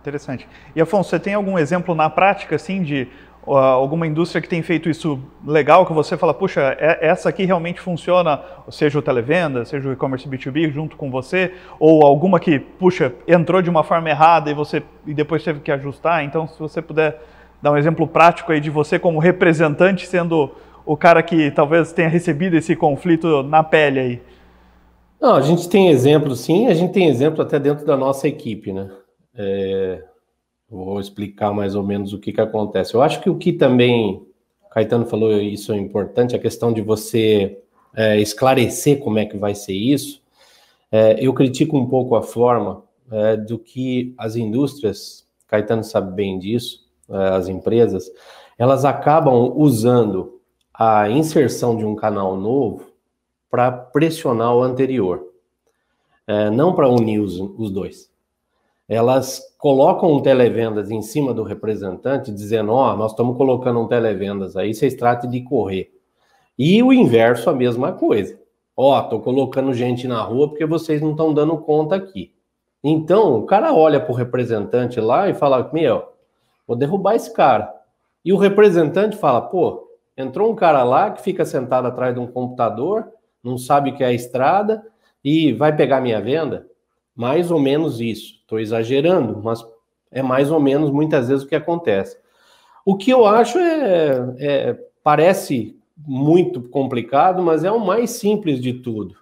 [0.00, 0.48] Interessante.
[0.76, 3.08] E Afonso, você tem algum exemplo na prática, assim, de
[3.44, 7.44] uh, alguma indústria que tem feito isso legal, que você fala, puxa, é, essa aqui
[7.44, 12.60] realmente funciona, seja o televenda, seja o e-commerce B2B junto com você, ou alguma que,
[12.60, 16.22] puxa, entrou de uma forma errada e você e depois teve que ajustar.
[16.22, 17.20] Então, se você puder
[17.62, 20.50] dar um exemplo prático aí de você como representante sendo
[20.86, 24.22] o cara que talvez tenha recebido esse conflito na pele aí?
[25.20, 28.72] Não, a gente tem exemplo, sim, a gente tem exemplo até dentro da nossa equipe,
[28.72, 28.88] né?
[29.34, 30.02] É,
[30.70, 32.94] vou explicar mais ou menos o que, que acontece.
[32.94, 34.22] Eu acho que o que também,
[34.70, 37.58] Caetano falou, isso é importante, a questão de você
[37.94, 40.22] é, esclarecer como é que vai ser isso.
[40.90, 46.38] É, eu critico um pouco a forma é, do que as indústrias, Caetano sabe bem
[46.38, 48.10] disso, as empresas,
[48.58, 50.40] elas acabam usando
[50.74, 52.86] a inserção de um canal novo
[53.50, 55.24] para pressionar o anterior,
[56.26, 58.10] é, não para unir os, os dois.
[58.88, 63.86] Elas colocam um televendas em cima do representante, dizendo: Ó, oh, nós estamos colocando um
[63.86, 65.92] televendas aí, vocês tratem de correr.
[66.58, 68.38] E o inverso, a mesma coisa.
[68.76, 72.32] Ó, oh, estou colocando gente na rua porque vocês não estão dando conta aqui.
[72.82, 76.04] Então, o cara olha para o representante lá e fala: Meu,
[76.68, 77.74] vou derrubar esse cara.
[78.24, 82.26] E o representante fala: Pô, Entrou um cara lá que fica sentado atrás de um
[82.26, 83.06] computador,
[83.40, 84.84] não sabe o que é a estrada
[85.22, 86.66] e vai pegar minha venda?
[87.14, 88.34] Mais ou menos isso.
[88.40, 89.64] Estou exagerando, mas
[90.10, 92.18] é mais ou menos muitas vezes o que acontece.
[92.84, 98.72] O que eu acho é, é parece muito complicado, mas é o mais simples de
[98.72, 99.14] tudo.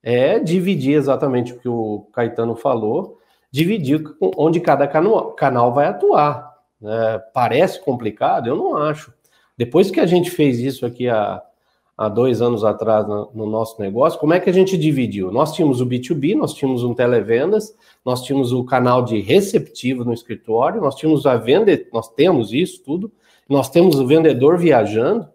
[0.00, 3.18] É dividir exatamente o que o Caetano falou,
[3.50, 4.04] dividir
[4.36, 6.47] onde cada canal vai atuar.
[6.82, 8.48] É, parece complicado?
[8.48, 9.12] Eu não acho.
[9.56, 11.42] Depois que a gente fez isso aqui há,
[11.96, 15.32] há dois anos atrás no, no, nosso negócio, como é que a gente dividiu?
[15.32, 20.12] Nós tínhamos o B2B, nós tínhamos um televendas, nós tínhamos o canal de receptivo no
[20.12, 23.10] escritório, nós tínhamos a venda, nós temos isso tudo,
[23.48, 25.28] nós temos o vendedor viajando,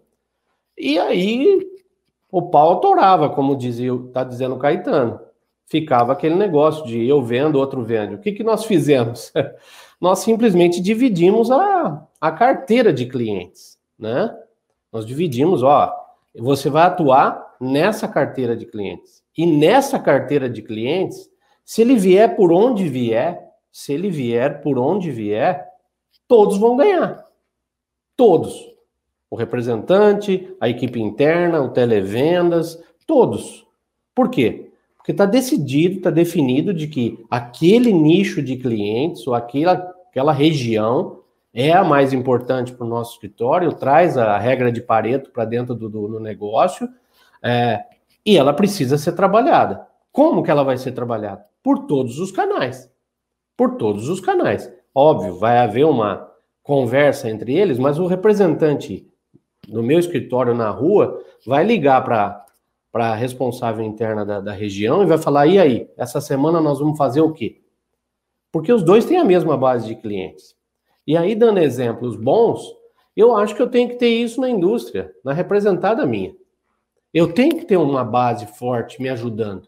[0.76, 1.68] e aí
[2.30, 5.20] o pau autorava, como dizia, tá dizendo o Caetano.
[5.74, 8.14] Ficava aquele negócio de eu vendo, outro vende.
[8.14, 9.32] O que, que nós fizemos?
[10.00, 14.32] nós simplesmente dividimos a, a carteira de clientes, né?
[14.92, 15.92] Nós dividimos, ó,
[16.32, 19.20] você vai atuar nessa carteira de clientes.
[19.36, 21.28] E nessa carteira de clientes,
[21.64, 25.66] se ele vier por onde vier, se ele vier por onde vier,
[26.28, 27.26] todos vão ganhar.
[28.16, 28.54] Todos.
[29.28, 33.66] O representante, a equipe interna, o televendas, todos.
[34.14, 34.63] Por quê?
[35.04, 39.74] Porque está decidido, está definido de que aquele nicho de clientes ou aquela,
[40.08, 41.20] aquela região
[41.52, 45.74] é a mais importante para o nosso escritório, traz a regra de Pareto para dentro
[45.74, 46.88] do, do, negócio,
[47.42, 47.84] é,
[48.24, 49.86] e ela precisa ser trabalhada.
[50.10, 51.44] Como que ela vai ser trabalhada?
[51.62, 52.90] Por todos os canais.
[53.54, 54.72] Por todos os canais.
[54.94, 56.30] Óbvio, vai haver uma
[56.62, 59.06] conversa entre eles, mas o representante
[59.68, 62.43] no meu escritório na rua vai ligar para
[62.94, 66.78] para a responsável interna da, da, região e vai falar: e aí, essa semana nós
[66.78, 67.60] vamos fazer o quê?
[68.52, 70.54] Porque os dois têm a mesma base de clientes.
[71.04, 72.72] E aí, dando exemplos bons,
[73.16, 76.36] eu acho que eu tenho que ter isso na indústria, na representada minha.
[77.12, 79.66] Eu tenho que ter uma base forte me ajudando.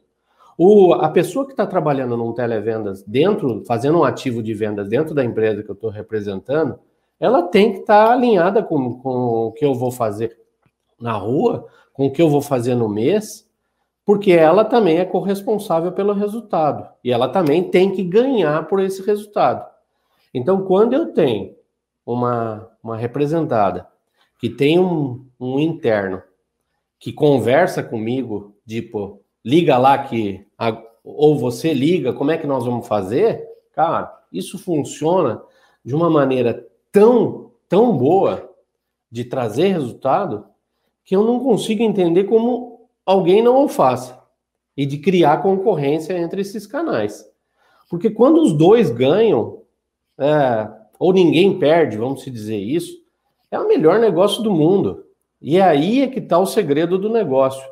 [0.57, 5.17] O, a pessoa que está trabalhando num televendas dentro, fazendo um ativo de vendas dentro
[5.17, 6.79] da empresa que eu estou representando,
[7.19, 10.39] ela tem que estar tá alinhada com, com o que eu vou fazer
[11.01, 13.49] na rua, com o que eu vou fazer no mês,
[14.05, 16.87] porque ela também é corresponsável pelo resultado.
[17.03, 19.67] E ela também tem que ganhar por esse resultado.
[20.33, 21.57] Então, quando eu tenho
[22.05, 23.89] uma, uma representada
[24.39, 26.23] que tem um, um interno
[27.01, 30.47] que conversa comigo, tipo, liga lá que.
[31.03, 33.43] Ou você liga, como é que nós vamos fazer?
[33.73, 35.41] Cara, isso funciona
[35.83, 38.53] de uma maneira tão, tão boa
[39.11, 40.45] de trazer resultado
[41.07, 44.21] que eu não consigo entender como alguém não o faça
[44.77, 47.25] e de criar concorrência entre esses canais.
[47.89, 49.63] Porque quando os dois ganham,
[50.19, 52.93] é, ou ninguém perde, vamos se dizer isso,
[53.51, 55.05] é o melhor negócio do mundo.
[55.41, 57.65] E é aí é que está o segredo do negócio.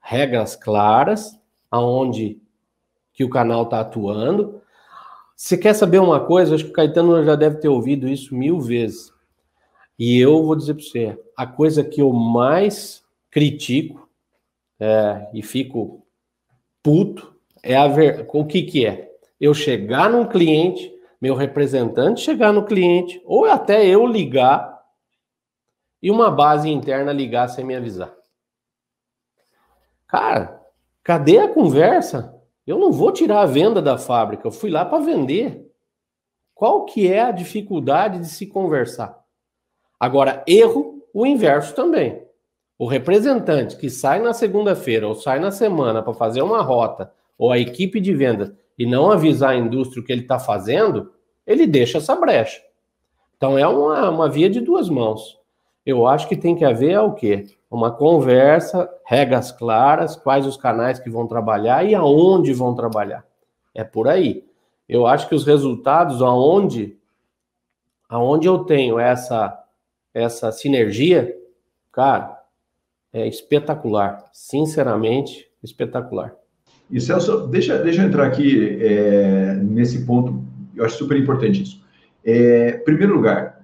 [0.00, 1.36] Regras claras,
[1.68, 2.40] aonde
[3.12, 4.62] que o canal está atuando.
[5.34, 6.54] Você quer saber uma coisa?
[6.54, 9.12] Acho que o Caetano já deve ter ouvido isso mil vezes.
[9.98, 14.08] E eu vou dizer para você, a coisa que eu mais critico
[14.78, 16.06] é, e fico
[16.82, 18.28] puto é a ver...
[18.32, 19.10] o que que é?
[19.40, 24.76] Eu chegar num cliente, meu representante chegar no cliente, ou até eu ligar
[26.02, 28.14] e uma base interna ligar sem me avisar.
[30.06, 30.62] Cara,
[31.02, 32.34] cadê a conversa?
[32.66, 35.66] Eu não vou tirar a venda da fábrica, eu fui lá para vender.
[36.54, 39.25] Qual que é a dificuldade de se conversar?
[39.98, 42.22] Agora, erro, o inverso também.
[42.78, 47.50] O representante que sai na segunda-feira ou sai na semana para fazer uma rota, ou
[47.50, 51.12] a equipe de vendas, e não avisar a indústria o que ele está fazendo,
[51.46, 52.60] ele deixa essa brecha.
[53.36, 55.38] Então é uma, uma via de duas mãos.
[55.84, 57.46] Eu acho que tem que haver é o quê?
[57.70, 63.24] Uma conversa, regras claras, quais os canais que vão trabalhar e aonde vão trabalhar.
[63.74, 64.44] É por aí.
[64.88, 66.98] Eu acho que os resultados, aonde,
[68.08, 69.62] aonde eu tenho essa
[70.16, 71.36] essa sinergia,
[71.92, 72.42] cara,
[73.12, 74.24] é espetacular.
[74.32, 76.34] Sinceramente, espetacular.
[76.90, 80.42] E Celso, deixa, deixa eu entrar aqui é, nesse ponto,
[80.74, 81.84] eu acho super importante isso.
[82.24, 83.62] É, primeiro lugar,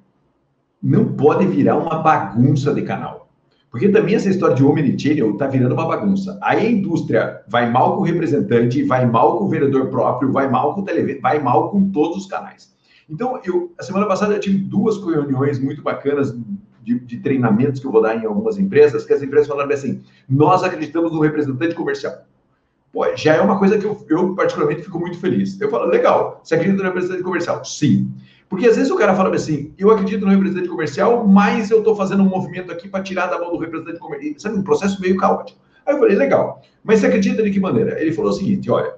[0.83, 3.31] não pode virar uma bagunça de canal.
[3.71, 6.39] Porque também essa história de omnichannel está virando uma bagunça.
[6.43, 10.51] Aí a indústria vai mal com o representante, vai mal com o vendedor próprio, vai
[10.51, 12.71] mal com o televisão, vai mal com todos os canais.
[13.09, 16.37] Então, eu, a semana passada eu tive duas reuniões muito bacanas
[16.83, 20.03] de, de, treinamentos que eu vou dar em algumas empresas, que as empresas falaram assim,
[20.29, 22.25] nós acreditamos no representante comercial.
[22.93, 25.59] Pô, já é uma coisa que eu, eu, particularmente fico muito feliz.
[25.61, 27.65] Eu falo, legal, você acredita no representante comercial?
[27.65, 28.13] Sim.
[28.49, 31.97] Porque às vezes o cara fala assim, eu acredito no representante comercial, mas eu estou
[31.97, 34.35] fazendo um movimento aqui para tirar da mão do representante comercial.
[34.37, 35.59] Sabe, um processo meio caótico.
[35.87, 37.99] Aí eu falei, legal, mas você acredita de que maneira?
[38.01, 38.95] Ele falou o seguinte, olha,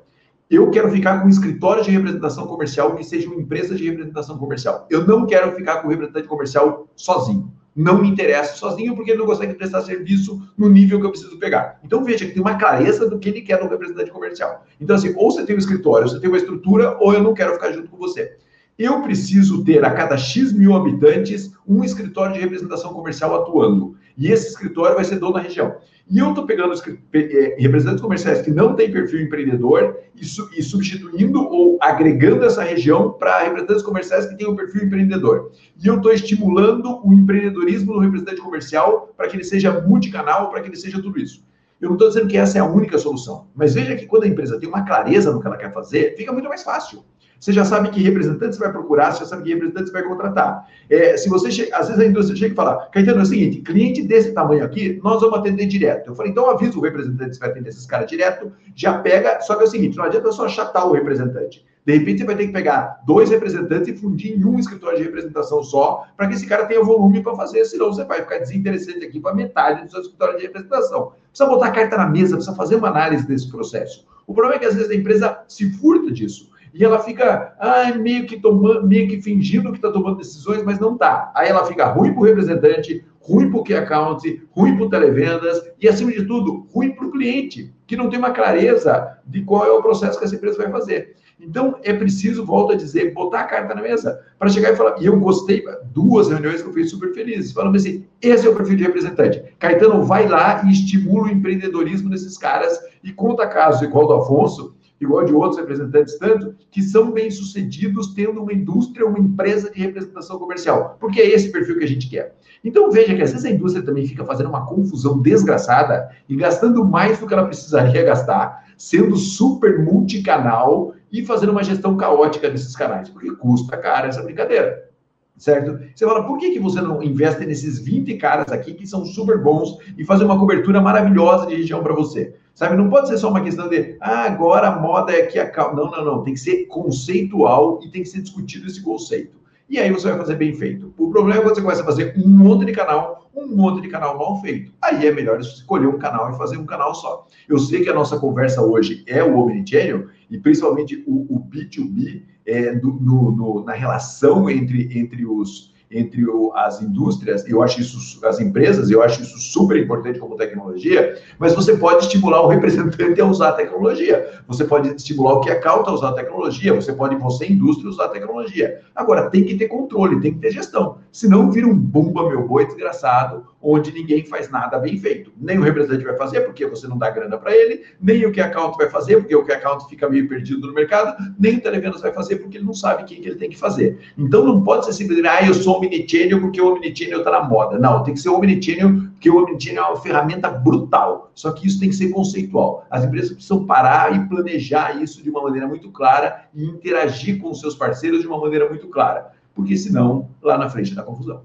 [0.51, 4.37] eu quero ficar com um escritório de representação comercial que seja uma empresa de representação
[4.39, 4.87] comercial.
[4.91, 7.53] Eu não quero ficar com o representante comercial sozinho.
[7.75, 11.39] Não me interessa sozinho porque ele não consegue prestar serviço no nível que eu preciso
[11.39, 11.81] pegar.
[11.83, 14.65] Então veja que tem uma clareza do que ele quer no representante comercial.
[14.81, 17.55] Então assim, ou você tem um escritório, você tem uma estrutura, ou eu não quero
[17.55, 18.37] ficar junto com você.
[18.79, 23.97] Eu preciso ter a cada X mil habitantes um escritório de representação comercial atuando.
[24.17, 25.77] E esse escritório vai ser dono da região.
[26.11, 30.63] E eu estou pegando é, representantes comerciais que não têm perfil empreendedor e, su e
[30.63, 35.51] substituindo ou agregando essa região para representantes comerciais que têm um perfil empreendedor.
[35.83, 40.61] E eu estou estimulando o empreendedorismo do representante comercial para que ele seja multicanal, para
[40.61, 41.43] que ele seja tudo isso.
[41.81, 44.29] Eu não estou dizendo que essa é a única solução, mas veja que quando a
[44.29, 47.05] empresa tem uma clareza no que ela quer fazer, fica muito mais fácil.
[47.45, 50.03] Você já sabe que representante você vai procurar, você já sabe que representante você vai
[50.03, 50.67] contratar.
[50.89, 54.01] É, se você às vezes a indústria chega e fala, Caetano, é o seguinte, cliente
[54.01, 56.09] desse tamanho aqui, nós vamos atender direto.
[56.09, 59.57] Eu falei, então avisa o representante que vai atender esses caras direto, já pega, só
[59.57, 61.63] que é o seguinte, não adianta só achatar o representante.
[61.85, 65.05] De repente você vai ter que pegar dois representantes e fundir em um escritório de
[65.05, 69.05] representação só, para que esse cara tenha volume para fazer, senão você vai ficar desinteressante
[69.05, 71.13] aqui para metade do seu escritório de representação.
[71.29, 74.07] Precisa botar a carta na mesa, precisa fazer uma análise desse processo.
[74.27, 77.95] O problema é que às vezes a empresa se furta disso e ela fica ah,
[77.95, 81.31] meio, que tomando, meio que fingindo que está tomando decisões, mas não está.
[81.33, 84.91] Aí ela fica ruim para o representante, ruim para o key account, ruim para o
[84.91, 89.43] televendas e, acima de tudo, ruim para o cliente, que não tem uma clareza de
[89.43, 91.15] qual é o processo que essa empresa vai fazer.
[91.39, 95.01] Então, é preciso, volto a dizer, botar a carta na mesa para chegar e falar.
[95.01, 98.55] E eu gostei, duas reuniões que eu fiz super felizes, falando assim: esse é o
[98.55, 99.43] perfil de representante.
[99.61, 104.75] Caetano, vai lá e estimula o empreendedorismo desses caras e conta caso igual do Afonso,
[105.05, 110.39] igual de outros representantes tanto, que são bem-sucedidos tendo uma indústria, uma empresa de representação
[110.39, 112.35] comercial, porque é esse perfil que a gente quer.
[112.65, 116.85] Então veja que às vezes a indústria também fica fazendo uma confusão desgraçada e gastando
[116.85, 122.75] mais do que ela precisaria gastar, sendo super multicanal e fazendo uma gestão caótica desses
[122.75, 124.94] canais, porque custa cara essa brincadeira
[125.37, 125.79] certo?
[125.95, 129.43] Você fala, por que, que você não investe nesses 20 caras aqui que são super
[129.43, 132.35] bons e fazem uma cobertura maravilhosa de região para você?
[132.55, 135.51] Sabe, não pode ser só uma questão de, ah, agora a moda é que a
[135.75, 136.23] Não, não, não.
[136.23, 139.37] Tem que ser conceitual e tem que ser discutido esse conceito.
[139.69, 140.95] E aí você vai fazer bem feito.
[140.97, 143.89] O problema é quando você começa a fazer um monte de canal, um monte de
[143.89, 144.73] canal mal feito.
[144.81, 147.27] Aí é melhor escolher um canal e fazer um canal só.
[147.49, 152.23] Eu sei que a nossa conversa hoje é o Omnichannel e principalmente o, o B2B
[152.47, 158.25] é, no, no, na relação entre, entre os entre o, as indústrias, eu acho isso,
[158.27, 163.21] as empresas, eu acho isso super importante como tecnologia, mas você pode estimular o representante
[163.21, 166.75] a usar a tecnologia, você pode estimular o que é cauta a usar a tecnologia,
[166.75, 168.81] você pode, você, indústria, usar a tecnologia.
[168.95, 172.67] Agora, tem que ter controle, tem que ter gestão, senão vira um bumba meu boi
[172.67, 175.33] desgraçado, onde ninguém faz nada bem feito.
[175.41, 178.41] Nem o representante vai fazer, porque você não dá grana para ele, nem o que
[178.41, 182.03] account vai fazer, porque o que account fica meio perdido no mercado, nem o televendas
[182.03, 183.99] vai fazer, porque ele não sabe quem que ele tem que fazer.
[184.19, 187.79] Então, não pode ser simplesmente, ah, eu sou omnichannel porque o omnichannel está na moda.
[187.79, 191.31] Não, tem que ser omnichannel porque o omnichannel é uma ferramenta brutal.
[191.35, 192.87] Só que isso tem que ser conceitual.
[192.91, 197.51] As empresas precisam parar e planejar isso de uma maneira muito clara e interagir com
[197.51, 199.33] os seus parceiros de uma maneira muito clara.
[199.55, 201.43] Porque senão, lá na frente dá confusão.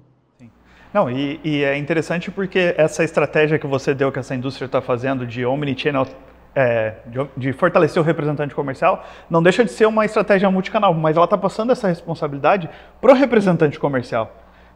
[0.92, 4.80] Não, e, e, é interessante porque essa estratégia que você deu, que essa indústria está
[4.80, 6.04] fazendo de omnichannel,
[6.54, 11.16] é, de, de, fortalecer o representante comercial, não deixa de ser uma estratégia multicanal, mas
[11.16, 12.68] ela está passando essa responsabilidade
[13.00, 14.30] para o representante comercial.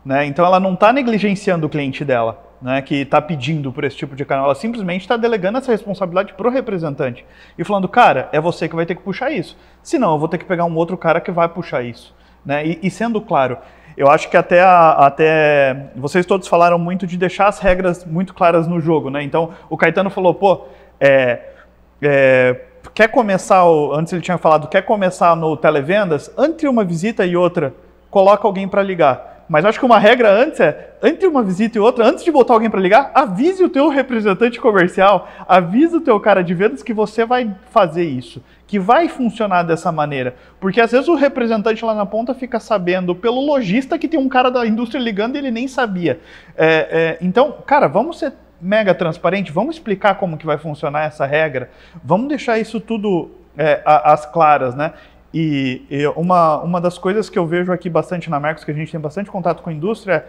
[0.04, 0.26] Né?
[0.26, 4.14] Então ela não está negligenciando o cliente dela, né, que está pedindo por esse tipo
[4.14, 7.24] de canal, ela simplesmente está delegando essa responsabilidade para o representante
[7.58, 9.56] e falando, cara, é você que vai ter que puxar isso.
[9.82, 12.14] Senão eu vou ter que pegar um outro cara que vai puxar isso.
[12.44, 12.66] Né?
[12.66, 13.58] E, e sendo claro,
[13.96, 18.34] eu acho que até, a, até vocês todos falaram muito de deixar as regras muito
[18.34, 19.22] claras no jogo, né?
[19.22, 20.66] Então o Caetano falou, pô,
[20.98, 21.53] é,
[22.02, 22.60] é,
[22.94, 27.74] quer começar, antes ele tinha falado, quer começar no televendas, entre uma visita e outra,
[28.10, 29.34] coloca alguém para ligar.
[29.48, 32.54] Mas acho que uma regra antes é, entre uma visita e outra, antes de botar
[32.54, 36.94] alguém para ligar, avise o teu representante comercial, avise o teu cara de vendas que
[36.94, 40.34] você vai fazer isso, que vai funcionar dessa maneira.
[40.58, 44.28] Porque às vezes o representante lá na ponta fica sabendo pelo lojista que tem um
[44.30, 46.20] cara da indústria ligando e ele nem sabia.
[46.56, 48.32] É, é, então, cara, vamos ser
[48.64, 51.70] mega transparente, vamos explicar como que vai funcionar essa regra,
[52.02, 54.94] vamos deixar isso tudo é, às claras, né?
[55.32, 58.74] E, e, uma, uma das coisas que eu vejo aqui bastante na Mercos, que a
[58.74, 60.24] gente tem bastante contato com a indústria, é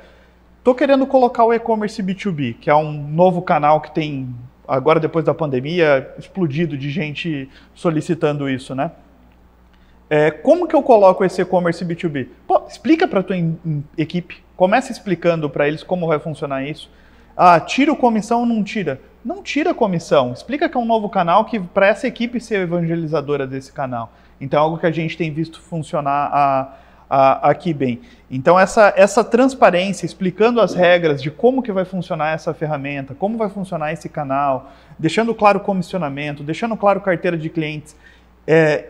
[0.57, 4.35] estou querendo colocar o e-commerce B2B, que é um novo canal que tem,
[4.67, 8.91] agora depois da pandemia, explodido de gente solicitando isso, né?
[10.09, 12.27] É, como que eu coloco esse e-commerce B2B?
[12.47, 13.35] Pô, explica para a tua
[13.95, 16.89] equipe, começa explicando para eles como vai funcionar isso.
[17.35, 19.01] Ah, tira o comissão ou não tira?
[19.23, 20.31] Não tira a comissão.
[20.31, 24.11] Explica que é um novo canal que para essa equipe ser evangelizadora desse canal.
[24.39, 26.73] Então, é algo que a gente tem visto funcionar a,
[27.09, 28.01] a, aqui bem.
[28.29, 33.37] Então, essa, essa transparência, explicando as regras de como que vai funcionar essa ferramenta, como
[33.37, 37.95] vai funcionar esse canal, deixando claro o comissionamento, deixando claro carteira de clientes,
[38.45, 38.89] é,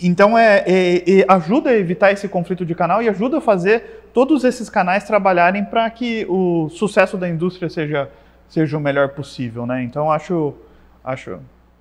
[0.00, 4.08] então é, é, é, ajuda a evitar esse conflito de canal e ajuda a fazer
[4.12, 8.10] todos esses canais trabalharem para que o sucesso da indústria seja,
[8.48, 9.82] seja o melhor possível, né?
[9.82, 10.54] Então acho,
[11.02, 11.38] acho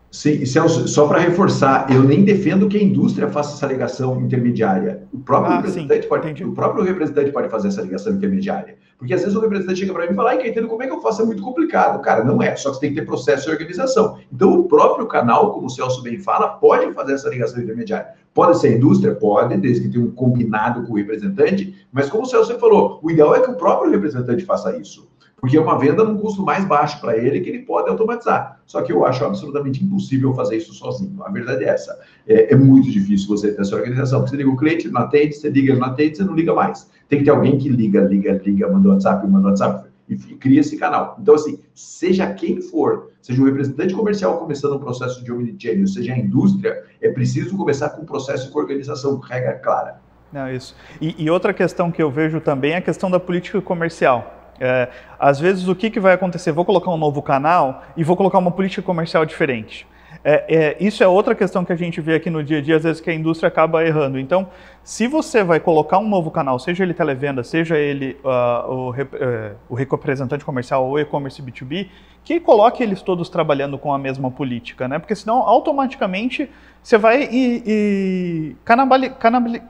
[0.10, 5.04] Sim, Celso, só para reforçar, eu nem defendo que a indústria faça essa ligação intermediária.
[5.14, 8.78] O próprio, ah, representante, sim, pode, o próprio representante pode fazer essa ligação intermediária.
[8.98, 10.94] Porque às vezes o representante chega para mim e fala, ai, entendo como é que
[10.94, 11.22] eu faço?
[11.22, 12.02] É muito complicado.
[12.02, 14.18] Cara, não é, só que você tem que ter processo e organização.
[14.32, 18.08] Então, o próprio canal, como o Celso bem fala, pode fazer essa ligação intermediária.
[18.34, 19.14] Pode ser a indústria?
[19.14, 23.12] Pode, desde que tenha um combinado com o representante, mas como o Celso falou, o
[23.12, 25.08] ideal é que o próprio representante faça isso
[25.40, 28.60] porque é uma venda num custo mais baixo para ele que ele pode automatizar.
[28.66, 31.24] Só que eu acho absolutamente impossível fazer isso sozinho.
[31.24, 31.98] A verdade é essa.
[32.28, 34.22] É, é muito difícil você ter essa organização.
[34.22, 36.90] Você liga o cliente, não atende, você liga, não atende, você não liga mais.
[37.08, 40.76] Tem que ter alguém que liga, liga, liga, manda WhatsApp, manda WhatsApp e cria esse
[40.78, 41.18] canal.
[41.22, 46.14] Então, assim, seja quem for, seja um representante comercial começando um processo de omnichannel, seja
[46.14, 50.00] a indústria, é preciso começar com um processo com organização, regra clara.
[50.32, 50.76] Não, isso.
[51.00, 54.37] E, e outra questão que eu vejo também é a questão da política comercial.
[54.60, 54.90] É,
[55.20, 56.52] às vezes, o que, que vai acontecer?
[56.52, 59.88] Vou colocar um novo canal e vou colocar uma política comercial diferente.
[60.24, 62.76] É, é, isso é outra questão que a gente vê aqui no dia a dia,
[62.76, 64.20] às vezes que a indústria acaba errando.
[64.20, 64.50] Então,
[64.84, 69.56] se você vai colocar um novo canal, seja ele televenda, seja ele uh, o, uh,
[69.70, 71.90] o representante comercial ou e-commerce B2B,
[72.24, 75.00] que coloque eles todos trabalhando com a mesma política, né?
[75.00, 76.50] Porque senão, automaticamente,
[76.84, 79.62] você vai e, e canabali, canabali,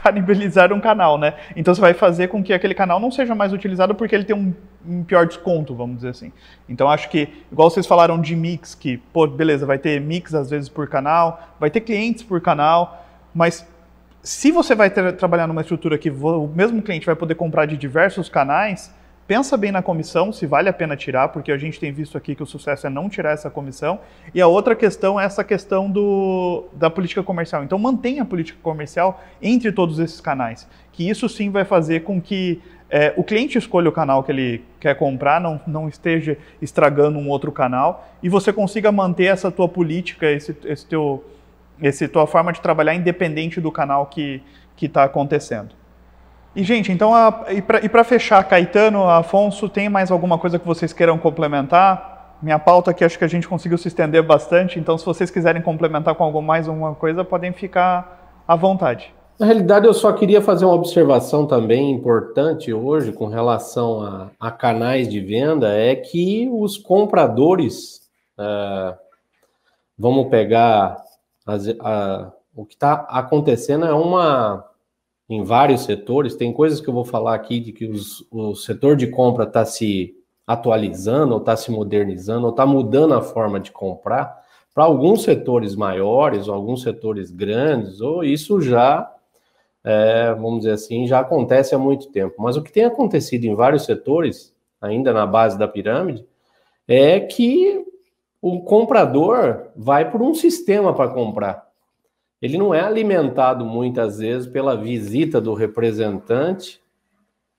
[0.00, 1.34] canibalizar um canal, né?
[1.54, 4.36] Então você vai fazer com que aquele canal não seja mais utilizado porque ele tem
[4.36, 4.54] um,
[4.86, 6.32] um, pior desconto, vamos dizer assim.
[6.68, 10.50] Então acho que, igual vocês falaram de mix, que, pô, beleza, vai ter mix às
[10.50, 13.66] vezes por canal, vai ter clientes por canal, mas
[14.22, 18.28] se você vai trabalhar numa estrutura que o mesmo cliente vai poder comprar de diversos
[18.28, 18.92] canais,
[19.26, 22.34] pensa bem na comissão, se vale a pena tirar, porque a gente tem visto aqui
[22.34, 23.98] que o sucesso é não tirar essa comissão.
[24.34, 27.64] E a outra questão é essa questão do, da política comercial.
[27.64, 32.20] Então mantenha a política comercial entre todos esses canais, que isso sim vai fazer com
[32.20, 37.18] que é, o cliente escolha o canal que ele quer comprar, não, não esteja estragando
[37.18, 41.24] um outro canal, e você consiga manter essa tua política, esse, esse teu,
[41.82, 44.40] esse tua forma de trabalhar independente do canal que
[44.80, 45.74] está acontecendo.
[46.56, 47.44] E, gente, então, a,
[47.82, 52.38] e para fechar, Caetano, Afonso, tem mais alguma coisa que vocês queiram complementar?
[52.40, 55.60] Minha pauta aqui acho que a gente conseguiu se estender bastante, então se vocês quiserem
[55.60, 59.14] complementar com algo mais alguma coisa, podem ficar à vontade.
[59.38, 64.50] Na realidade, eu só queria fazer uma observação também importante hoje com relação a, a
[64.50, 68.00] canais de venda, é que os compradores,
[68.38, 68.94] é,
[69.98, 70.96] vamos pegar
[71.46, 71.68] as,
[72.54, 74.64] o que está acontecendo é uma
[75.28, 76.36] em vários setores.
[76.36, 79.64] Tem coisas que eu vou falar aqui de que os, o setor de compra está
[79.64, 80.14] se
[80.46, 84.44] atualizando, ou está se modernizando, ou está mudando a forma de comprar.
[84.72, 89.10] Para alguns setores maiores, ou alguns setores grandes, ou isso já,
[89.82, 92.34] é, vamos dizer assim, já acontece há muito tempo.
[92.38, 96.24] Mas o que tem acontecido em vários setores, ainda na base da pirâmide,
[96.86, 97.84] é que
[98.40, 101.65] o comprador vai por um sistema para comprar
[102.40, 106.80] ele não é alimentado muitas vezes pela visita do representante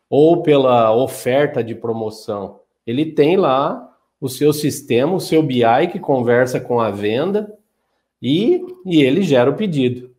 [0.09, 2.59] ou pela oferta de promoção.
[2.85, 7.53] Ele tem lá o seu sistema, o seu BI que conversa com a venda
[8.21, 10.11] e, e ele gera o pedido.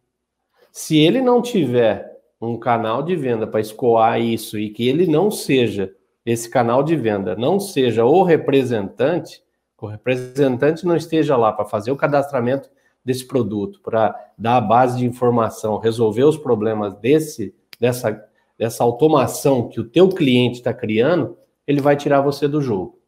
[0.70, 5.30] Se ele não tiver um canal de venda para escoar isso e que ele não
[5.30, 5.92] seja
[6.24, 9.42] esse canal de venda, não seja o representante,
[9.80, 12.68] o representante não esteja lá para fazer o cadastramento
[13.08, 18.22] desse produto, para dar a base de informação, resolver os problemas desse dessa,
[18.58, 22.98] dessa automação que o teu cliente está criando, ele vai tirar você do jogo.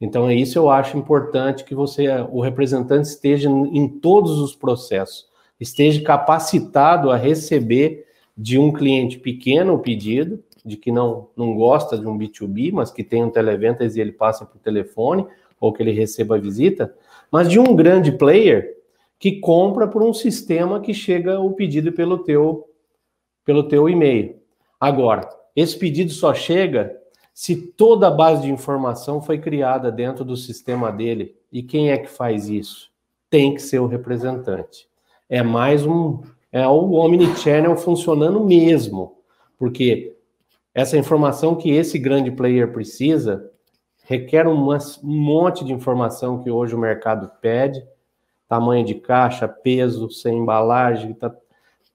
[0.00, 5.26] Então, é isso eu acho importante que você, o representante, esteja em todos os processos,
[5.58, 11.98] esteja capacitado a receber de um cliente pequeno o pedido, de que não, não gosta
[11.98, 15.26] de um B2B, mas que tem um televentas e ele passa por telefone,
[15.58, 16.94] ou que ele receba a visita,
[17.32, 18.79] mas de um grande player
[19.20, 22.66] que compra por um sistema que chega o pedido pelo teu
[23.44, 24.40] pelo teu e-mail.
[24.78, 26.96] Agora, esse pedido só chega
[27.34, 31.36] se toda a base de informação foi criada dentro do sistema dele.
[31.52, 32.90] E quem é que faz isso?
[33.28, 34.88] Tem que ser o representante.
[35.28, 39.18] É mais um é o omnichannel funcionando mesmo,
[39.56, 40.16] porque
[40.74, 43.48] essa informação que esse grande player precisa
[44.04, 44.56] requer um
[45.02, 47.80] monte de informação que hoje o mercado pede
[48.50, 51.32] tamanho de caixa, peso, sem embalagem, tá,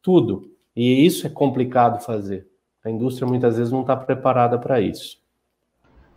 [0.01, 0.49] tudo.
[0.73, 2.47] E isso é complicado fazer.
[2.83, 5.17] A indústria muitas vezes não está preparada para isso.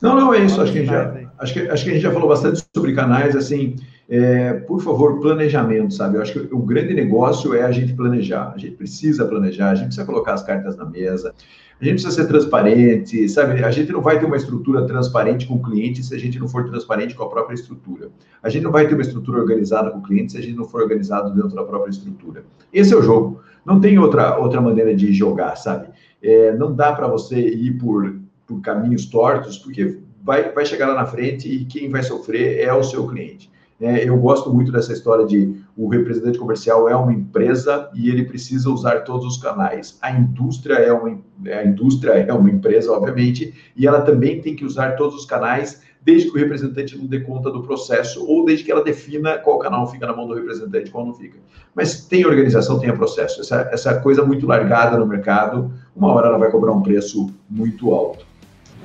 [0.00, 0.62] Não, não é isso.
[0.62, 3.34] Acho que, já, acho, que, acho que a gente já falou bastante sobre canais.
[3.34, 3.74] Assim,
[4.08, 6.16] é, por favor, planejamento, sabe?
[6.16, 8.52] Eu acho que o grande negócio é a gente planejar.
[8.54, 11.34] A gente precisa planejar, a gente precisa colocar as cartas na mesa,
[11.78, 13.62] a gente precisa ser transparente, sabe?
[13.62, 16.48] A gente não vai ter uma estrutura transparente com o cliente se a gente não
[16.48, 18.08] for transparente com a própria estrutura.
[18.42, 20.64] A gente não vai ter uma estrutura organizada com o cliente se a gente não
[20.64, 22.44] for organizado dentro da própria estrutura.
[22.72, 23.42] Esse é o jogo.
[23.64, 25.88] Não tem outra, outra maneira de jogar, sabe?
[26.22, 30.94] É, não dá para você ir por, por caminhos tortos, porque vai, vai chegar lá
[30.94, 33.50] na frente e quem vai sofrer é o seu cliente.
[33.80, 38.24] É, eu gosto muito dessa história de o representante comercial é uma empresa e ele
[38.24, 39.96] precisa usar todos os canais.
[40.02, 41.16] A indústria é uma,
[41.46, 45.80] a indústria é uma empresa, obviamente, e ela também tem que usar todos os canais,
[46.02, 49.60] desde que o representante não dê conta do processo ou desde que ela defina qual
[49.60, 51.38] canal fica na mão do representante qual não fica.
[51.72, 53.40] Mas tem organização, tem processo.
[53.40, 57.94] Essa, essa coisa muito largada no mercado, uma hora ela vai cobrar um preço muito
[57.94, 58.26] alto.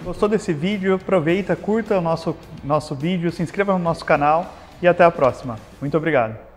[0.04, 0.94] Gostou desse vídeo?
[0.94, 5.60] Aproveita, curta o nosso, nosso vídeo, se inscreva no nosso canal e até a próxima.
[5.82, 6.53] Muito obrigado.